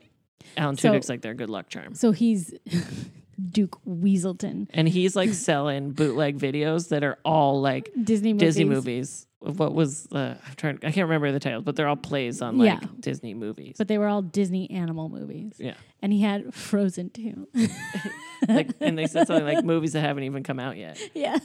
[0.56, 1.94] Alan So- Tudyk's like their good luck charm.
[1.94, 2.52] so he's
[3.52, 4.66] Duke Weaselton.
[4.70, 8.48] And he's like selling bootleg videos that are all like Disney movies.
[8.56, 9.26] Disney movies.
[9.40, 10.78] What was uh, I'm trying?
[10.82, 12.88] I can't remember the titles, but they're all plays on like Yeah.
[12.98, 13.76] Disney movies.
[13.78, 15.52] but they were all Disney animal movies.
[15.58, 17.46] yeah, And he had Frozen too.
[18.48, 20.98] like, and they said something like movies that haven't even come out yet.
[21.14, 21.38] yeah.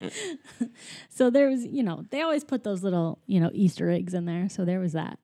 [1.08, 4.24] so there was, you know, they always put those little, you know, Easter eggs in
[4.24, 4.48] there.
[4.48, 5.18] So there was that.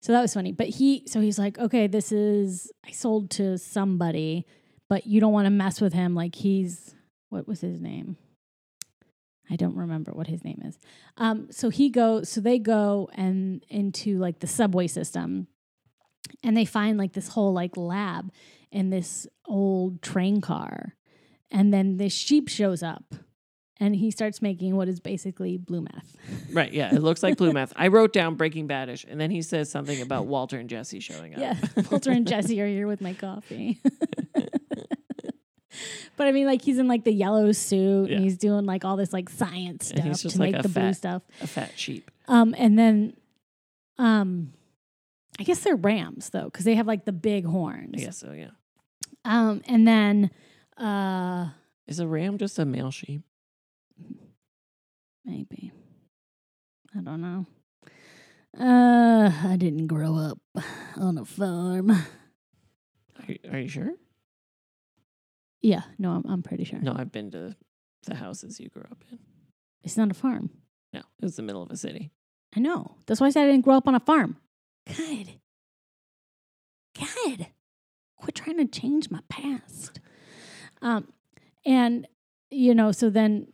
[0.00, 0.52] So that was funny.
[0.52, 4.46] But he, so he's like, okay, this is, I sold to somebody,
[4.88, 6.14] but you don't want to mess with him.
[6.14, 6.94] Like he's,
[7.28, 8.16] what was his name?
[9.50, 10.78] I don't remember what his name is.
[11.16, 15.46] Um, so he goes, so they go and into like the subway system
[16.42, 18.32] and they find like this whole like lab
[18.72, 20.94] in this old train car.
[21.50, 23.14] And then this sheep shows up
[23.78, 26.16] and he starts making what is basically blue meth.
[26.52, 26.72] Right?
[26.72, 27.72] Yeah, it looks like blue meth.
[27.76, 31.34] I wrote down Breaking Badish, and then he says something about Walter and Jesse showing
[31.34, 31.40] up.
[31.40, 31.56] Yeah,
[31.90, 33.80] Walter and Jesse are here with my coffee.
[36.16, 38.16] but I mean, like he's in like the yellow suit Yeah.
[38.16, 40.92] and he's doing like all this like science stuff to like make a the blue
[40.94, 41.22] stuff.
[41.42, 42.10] a fat sheep.
[42.28, 43.14] Um, and then,
[43.98, 44.52] um,
[45.38, 48.02] I guess they're rams though, because they have like the big horns.
[48.02, 48.10] Yeah.
[48.10, 48.32] so.
[48.32, 48.50] Yeah.
[49.24, 50.30] Um, and then,
[50.78, 51.48] uh,
[51.86, 53.22] Is a ram just a male sheep?
[55.26, 55.72] Maybe
[56.96, 57.46] I don't know.
[58.58, 60.38] Uh, I didn't grow up
[60.96, 61.90] on a farm.
[61.90, 61.98] Are
[63.26, 63.92] you, are you sure?
[65.60, 66.78] Yeah, no, I'm I'm pretty sure.
[66.80, 67.56] No, I've been to
[68.04, 69.18] the houses you grew up in.
[69.82, 70.50] It's not a farm.
[70.92, 72.12] No, it was the middle of a city.
[72.56, 72.96] I know.
[73.06, 74.36] That's why I said I didn't grow up on a farm.
[74.86, 75.32] Good.
[76.98, 77.48] Good.
[78.16, 80.00] quit trying to change my past.
[80.80, 81.08] Um,
[81.64, 82.06] and
[82.50, 83.48] you know, so then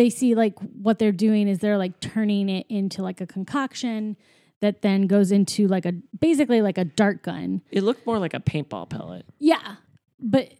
[0.00, 4.16] they see like what they're doing is they're like turning it into like a concoction
[4.60, 7.60] that then goes into like a basically like a dart gun.
[7.70, 9.26] It looked more like a paintball pellet.
[9.38, 9.76] Yeah,
[10.18, 10.52] but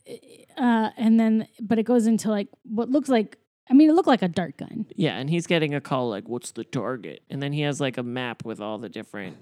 [0.59, 3.39] uh, and then but it goes into like what looks like.
[3.71, 4.85] I mean, it looked like a dart gun.
[4.95, 7.97] Yeah, and he's getting a call like, "What's the target?" And then he has like
[7.97, 9.39] a map with all the different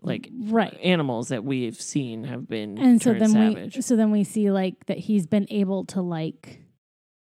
[0.00, 0.72] like Right.
[0.82, 3.76] animals that we've seen have been and so then savage.
[3.76, 6.60] we so then we see like that he's been able to like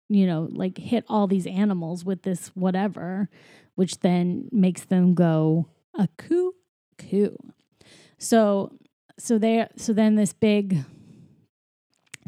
[0.08, 3.28] you know like hit all these animals with this whatever
[3.76, 6.52] which then makes them go a coo
[6.98, 7.36] coo.
[8.18, 8.72] So
[9.18, 10.84] so there so then this big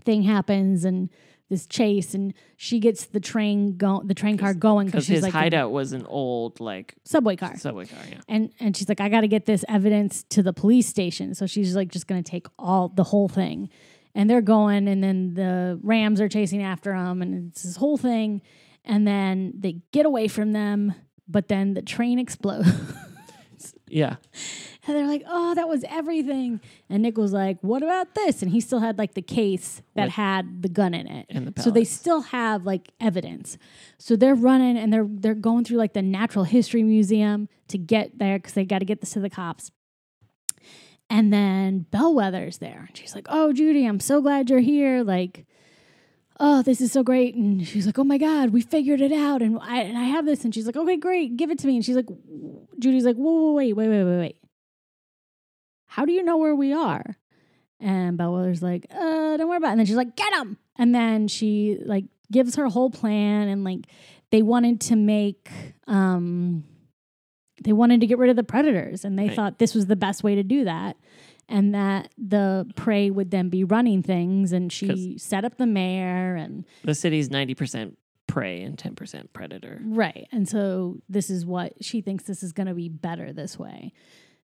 [0.04, 1.10] thing happens and
[1.50, 5.32] this chase and she gets the train go the train car going because his like
[5.32, 7.56] hideout was an old like subway car.
[7.56, 7.98] Subway car.
[8.08, 11.34] Yeah, and and she's like i got to get this evidence to the police station.
[11.34, 13.70] So she's like just to take all the whole thing
[14.18, 17.96] and they're going and then the rams are chasing after them and it's this whole
[17.96, 18.42] thing.
[18.84, 20.92] And then they get away from them
[21.28, 22.68] but then the train explodes.
[23.90, 24.16] Yeah.
[24.86, 26.60] and they're like oh that was everything.
[26.90, 28.42] And nick was like what about this?
[28.42, 31.26] And he still had like the case that With- had the gun in it.
[31.30, 33.56] And the so they still have like evidence.
[33.96, 38.18] So they're running and they're they're going through like the Natural History Museum to get
[38.18, 39.70] there because they got to get this to the cops.
[41.10, 42.84] And then Bellwether's there.
[42.88, 45.02] And she's like, "Oh, Judy, I'm so glad you're here.
[45.02, 45.46] Like,
[46.38, 49.40] oh, this is so great." And she's like, "Oh my God, we figured it out,
[49.40, 51.76] and I and I have this." And she's like, "Okay, great, give it to me."
[51.76, 52.08] And she's like,
[52.78, 54.36] "Judy's like, whoa, whoa, wait, wait, wait, wait, wait.
[55.86, 57.16] How do you know where we are?"
[57.80, 59.72] And Bellwether's like, uh, don't worry about it.
[59.72, 60.58] And then she's like, get him.
[60.76, 63.86] And then she like gives her whole plan and like
[64.30, 65.50] they wanted to make
[65.86, 66.64] um
[67.62, 69.36] they wanted to get rid of the predators and they Right.
[69.36, 70.96] thought this was the best way to do that.
[71.50, 76.34] And that the prey would then be running things and she set up the mayor
[76.36, 77.96] and The city's ninety percent
[78.26, 79.80] prey and ten percent predator.
[79.82, 80.28] Right.
[80.30, 83.92] And so this is what she thinks this is going to be better this way.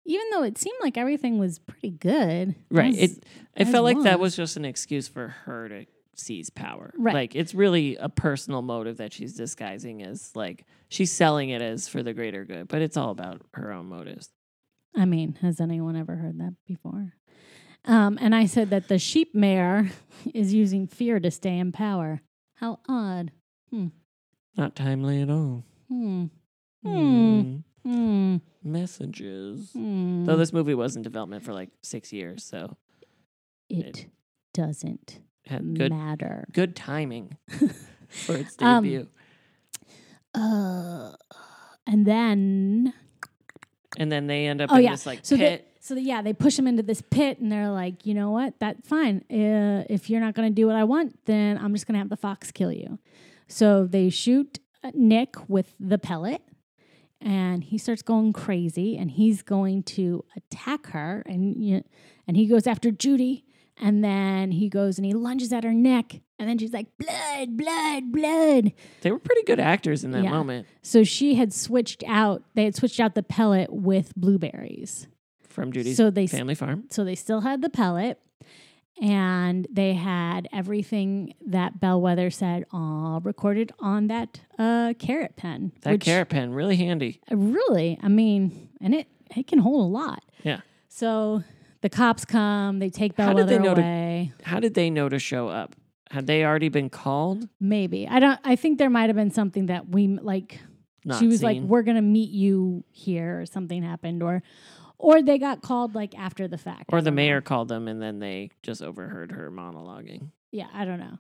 [0.05, 2.55] Even though it seemed like everything was pretty good.
[2.71, 2.95] Right.
[2.95, 3.23] as- It
[3.55, 5.85] it felt like that was just an excuse for her to
[6.19, 6.93] seize power.
[6.97, 7.13] Right.
[7.13, 11.87] Like it's really a personal motive that she's disguising as like she's selling it as
[11.87, 14.29] for the greater good, but it's all about her own motives.
[14.95, 17.13] I mean, has anyone ever heard that before?
[17.85, 19.89] Um, and I said that the sheep mayor
[20.33, 22.21] is using fear to stay in power.
[22.55, 23.31] How odd.
[24.57, 25.63] Not timely at all.
[25.87, 26.25] Hmm.
[26.83, 26.89] Hmm.
[26.89, 28.37] Mm, Hmm.
[28.63, 29.71] Messages.
[29.73, 30.25] Hmm.
[30.25, 32.75] Though this movie was in development for like six years, so
[33.69, 34.07] it
[34.53, 36.47] doesn't had good matter.
[36.53, 37.37] good timing
[38.07, 39.07] for its Um, debut.
[40.33, 41.11] Uh,
[41.87, 42.93] and then
[43.97, 44.91] and then they end up oh, in yeah.
[44.91, 45.61] this like so pit.
[45.61, 48.53] They, so yeah, they push him into this pit, and they're like, you know what?
[48.59, 49.23] That's fine.
[49.31, 51.99] Uh, if you're not going to do what I want, then I'm just going to
[51.99, 52.99] have the fox kill you.
[53.47, 56.41] So they shoot uh, Nick with the pellet,
[57.19, 61.83] and he starts going crazy, and he's going to attack her, and you,
[62.27, 63.45] and he goes after Judy,
[63.79, 67.57] and then he goes and he lunges at her neck, and then she's like, blood,
[67.57, 68.73] blood, blood.
[69.01, 70.31] they were pretty good actors in that Yeah.
[70.31, 72.43] moment So she had switched out.
[72.55, 75.07] They had switched out the pellet with blueberries.
[75.47, 76.85] from Judy's so they family farm.
[76.89, 78.19] so they still had the pellet
[79.01, 85.71] and they had everything that Bellwether said all recorded on that uh, carrot pen.
[85.81, 87.21] That which carrot pen really handy.
[87.31, 90.23] Really, I mean, and it it can hold a lot.
[90.43, 90.61] Yeah.
[90.89, 91.43] So
[91.81, 94.33] the cops come, they take Bellwether How did they know to- away.
[94.43, 95.75] How did they know to show up?
[96.11, 97.47] Had they already been called?
[97.59, 98.39] Maybe I don't.
[98.43, 100.59] I think there might have been something that we like.
[101.05, 104.41] Not she was like, "We're gonna meet you here," or something happened, or
[104.97, 107.15] or they got called like after the fact, or the know.
[107.15, 110.31] mayor called them and then they just overheard her monologuing.
[110.51, 111.19] yeah, I don't know.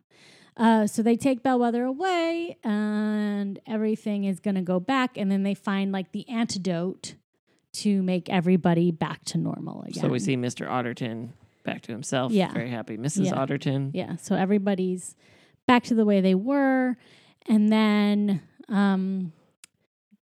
[0.57, 5.43] Uh, so they take Bellwether away, and everything is going to go back, and then
[5.43, 7.13] they find like the antidote
[7.71, 10.01] to make everybody back to normal again.
[10.01, 10.67] So we see Mr.
[10.67, 11.29] Otterton
[11.63, 12.31] back to himself.
[12.31, 12.51] Yeah.
[12.51, 12.97] Very happy.
[12.97, 13.25] Mrs.
[13.25, 13.33] Yeah.
[13.33, 13.91] Otterton.
[13.93, 15.15] yeah, so everybody's
[15.67, 16.97] back to the way they were,
[17.47, 19.33] and then um,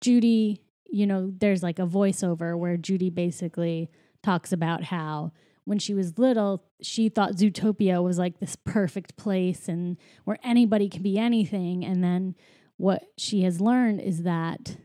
[0.01, 3.89] Judy, you know, there's like a voiceover where Judy basically
[4.23, 5.31] talks about how
[5.65, 10.87] when she was little, she thought Zootopia was like this perfect place and where anybody
[10.87, 11.83] can be anything.
[11.83, 12.35] And then
[12.77, 14.77] what she has learned is that,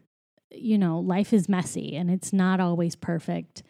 [0.54, 3.62] you know, life is messy and it's not always perfect.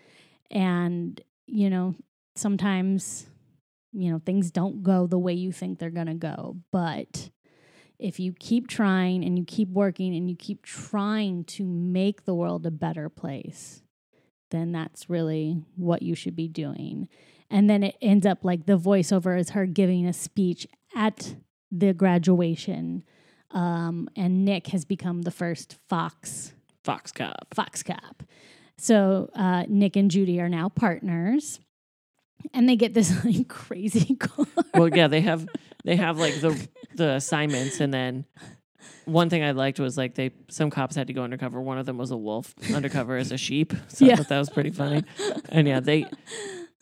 [0.51, 1.95] And, you know,
[2.35, 3.27] sometimes,
[3.93, 6.57] you know, things don't go the way you think they're going to go.
[6.71, 7.31] But
[7.99, 12.35] if you keep trying and you keep working and you keep trying to make the
[12.35, 13.83] world a better place,
[14.51, 17.09] then that's really what you should be doing.
[17.51, 21.37] And then it ends up like the voiceover is her giving a speech at
[21.71, 23.05] the graduation.
[23.51, 26.55] Um, and Nick has become the first Fox
[26.85, 27.55] Fox Cop.
[27.55, 28.23] Fox Cop.
[28.79, 31.61] So uh, Nick and Judy are now partners,
[32.53, 34.47] and they get this like crazy car.
[34.75, 35.47] Well, yeah, they have
[35.85, 38.25] they have like the the assignments, and then
[39.05, 41.61] one thing I liked was like they some cops had to go undercover.
[41.61, 44.15] One of them was a wolf undercover as a sheep, so Yeah.
[44.15, 45.05] I thought that was pretty funny.
[45.51, 46.07] And yeah, they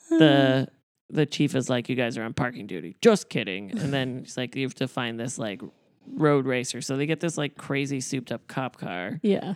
[0.09, 0.68] the
[1.11, 3.70] the chief is like, "You guys are on parking duty." Just kidding.
[3.72, 5.61] And then he's like, "You have to find this like
[6.07, 9.55] road racer." So they get this like crazy souped up cop car, yeah,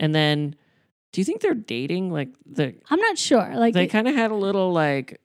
[0.00, 0.56] and then.
[1.12, 2.12] Do you think they're dating?
[2.12, 3.52] Like the I'm not sure.
[3.56, 5.20] Like, they it- kind of had a little like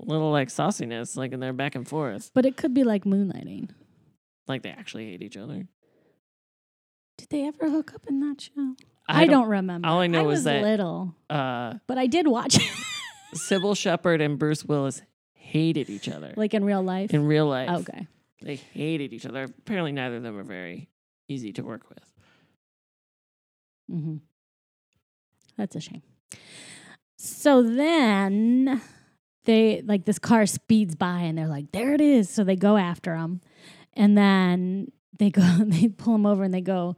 [0.00, 2.30] little like sauciness, like in their back and forth.
[2.34, 3.70] but it could be like moonlighting.
[4.46, 5.66] Like they actually hate each other.
[7.16, 8.74] Did they ever hook up in that show?
[9.08, 9.88] I, don't, remember.
[9.88, 12.70] all I know was is that- little, Uh, but I did watch it,
[13.34, 15.02] Cybill Shepherd and Bruce Willis
[15.32, 17.12] hated each other like in real life.
[17.14, 17.80] in real life.
[17.88, 18.06] okay.
[18.42, 19.44] They hated each other.
[19.44, 20.88] Apparently, neither of them are very
[21.28, 22.09] easy to work with.
[23.90, 24.16] Hmm
[25.56, 26.02] That's a shame.
[27.16, 28.80] So then
[29.44, 32.30] they like this car speeds by and they're like, there it is.
[32.30, 33.40] So they go after him.
[33.94, 36.96] And then they go, they pull him over and they go,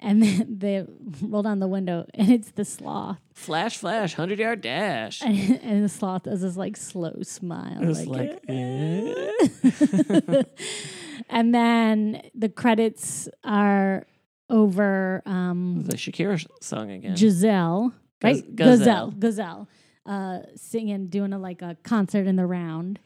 [0.00, 0.86] and then they
[1.22, 3.18] roll down the window and it's the sloth.
[3.34, 5.22] Flash, flash, hundred yard dash.
[5.22, 7.82] And, and the sloth does this like slow smile.
[7.82, 9.32] It was like, like, eh.
[11.28, 14.06] and then the credits are
[14.50, 17.16] over um, the Shakira song again.
[17.16, 18.56] Giselle, Gaz- right?
[18.56, 19.10] Gazelle.
[19.10, 19.68] Gazelle,
[20.06, 22.98] uh, singing, doing a like a concert in the round,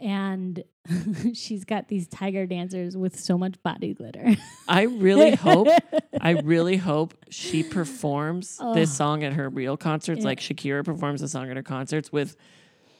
[0.00, 0.62] and
[1.34, 4.36] she's got these tiger dancers with so much body glitter.
[4.68, 5.68] I really hope,
[6.20, 10.26] I really hope she performs this song at her real concerts, Yeah.
[10.26, 12.36] like Shakira performs a song at her concerts with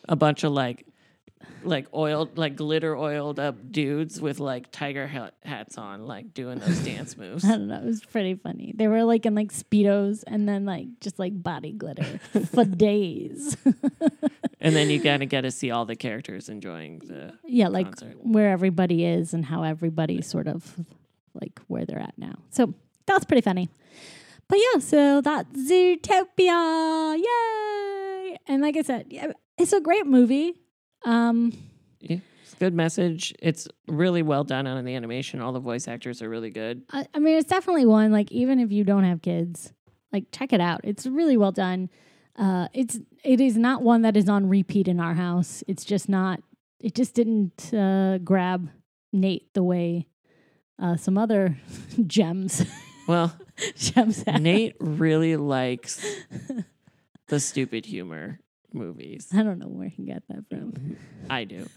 [0.08, 0.86] a bunch of like,
[1.64, 6.58] like oiled, like glitter oiled up dudes with like tiger hat- hats on, like doing
[6.58, 7.44] those dance moves.
[7.44, 7.76] I don't know.
[7.78, 8.72] It was pretty funny.
[8.76, 12.04] They were like in like speedos and then like just like body glitter
[12.54, 13.56] for days.
[14.58, 17.34] And then you kind of get to see all the characters enjoying the.
[17.44, 18.16] yeah, like Concert.
[18.24, 20.74] where everybody is and how everybody's sort of
[21.40, 22.34] like where they're at now.
[22.50, 22.74] So
[23.06, 23.68] that's pretty funny.
[24.48, 27.16] But yeah, so that's Zootopia.
[27.18, 28.38] Yay!
[28.48, 30.54] And like I said, yeah, it's a great movie.
[31.06, 31.52] Um,
[32.00, 33.32] Yeah, it's a good message.
[33.38, 35.40] It's really well done on the animation.
[35.40, 36.82] All the voice actors are really good.
[36.90, 39.72] I, I mean, it's definitely one like even if you don't have kids,
[40.12, 40.80] like check it out.
[40.84, 41.88] It's really well done.
[42.36, 45.62] Uh, it's it is not one that is on repeat in our house.
[45.66, 46.40] It's just not.
[46.80, 48.68] It just didn't uh, grab
[49.12, 50.06] Nate the way
[50.78, 51.56] uh, some other
[52.06, 52.64] gems
[53.08, 53.34] Well,
[53.76, 54.42] gems have.
[54.42, 56.04] Nate really likes
[57.28, 58.40] the stupid humor
[58.76, 59.28] movies.
[59.34, 60.96] I don't know where he got that from.
[61.30, 61.68] I do.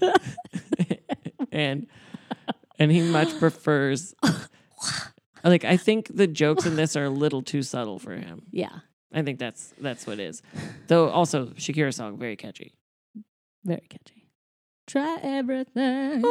[1.52, 1.86] and
[2.78, 4.14] and he much prefers
[5.44, 8.42] like I think the jokes in this are a little too subtle for him.
[8.50, 8.80] Yeah,
[9.12, 10.42] I think that's that's what it is.
[10.88, 12.74] Though also Shakira song very catchy.
[13.64, 14.26] very catchy.
[14.86, 16.24] Try everything.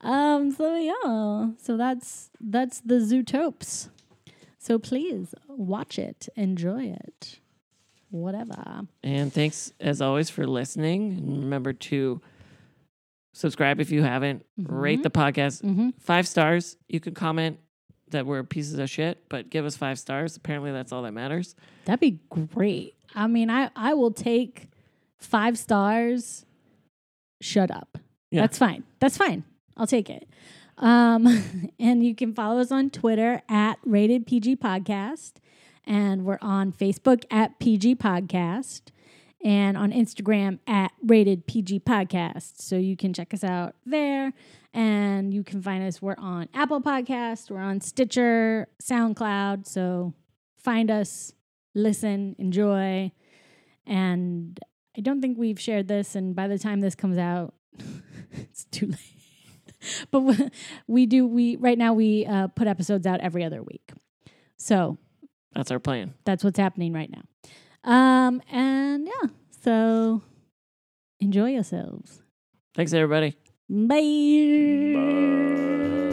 [0.00, 0.50] um.
[0.52, 1.50] So yeah.
[1.58, 3.88] So that's that's the Zootopes.
[4.66, 7.38] So please watch it, enjoy it,
[8.10, 8.88] whatever.
[9.04, 11.12] And thanks as always for listening.
[11.12, 12.20] And remember to
[13.32, 14.44] subscribe if you haven't.
[14.58, 15.02] Rate Mhm.
[15.04, 15.90] the podcast Mm-hmm.
[16.00, 16.76] five stars.
[16.88, 17.60] You can comment
[18.10, 20.36] that we're pieces of shit, but give us five stars.
[20.36, 21.54] Apparently, that's all that matters.
[21.84, 22.94] That'd be great.
[23.14, 24.68] I mean, I I will take
[25.18, 26.44] five stars.
[27.40, 27.98] Shut up.
[28.32, 28.40] Yeah.
[28.40, 28.82] That's fine.
[28.98, 29.44] That's fine.
[29.76, 30.28] I'll take it.
[30.78, 35.34] Um, and you can follow us on Twitter at Rated PG Podcast,
[35.84, 38.82] and we're on Facebook at PG Podcast,
[39.44, 42.60] and on Instagram at Rated PG Podcast.
[42.60, 44.32] So you can check us out there,
[44.74, 46.02] and you can find us.
[46.02, 49.66] We're on Apple Podcast, we're on Stitcher, SoundCloud.
[49.66, 50.14] So
[50.58, 51.32] find us,
[51.74, 53.12] listen, enjoy,
[53.86, 54.58] and
[54.96, 56.14] I don't think we've shared this.
[56.16, 57.54] And by the time this comes out,
[58.32, 59.15] it's too late.
[60.10, 60.36] but we,
[60.86, 63.92] we do we right now we uh, put episodes out every other week.
[64.56, 64.96] So
[65.54, 66.14] That's our plan.
[66.24, 67.22] that's what's happening right now.
[67.84, 69.28] Um, and yeah,
[69.62, 70.22] so
[71.20, 72.22] enjoy yourselves.
[72.74, 73.36] Thanks, everybody.
[73.68, 74.94] Bye.
[74.94, 76.05] Bye.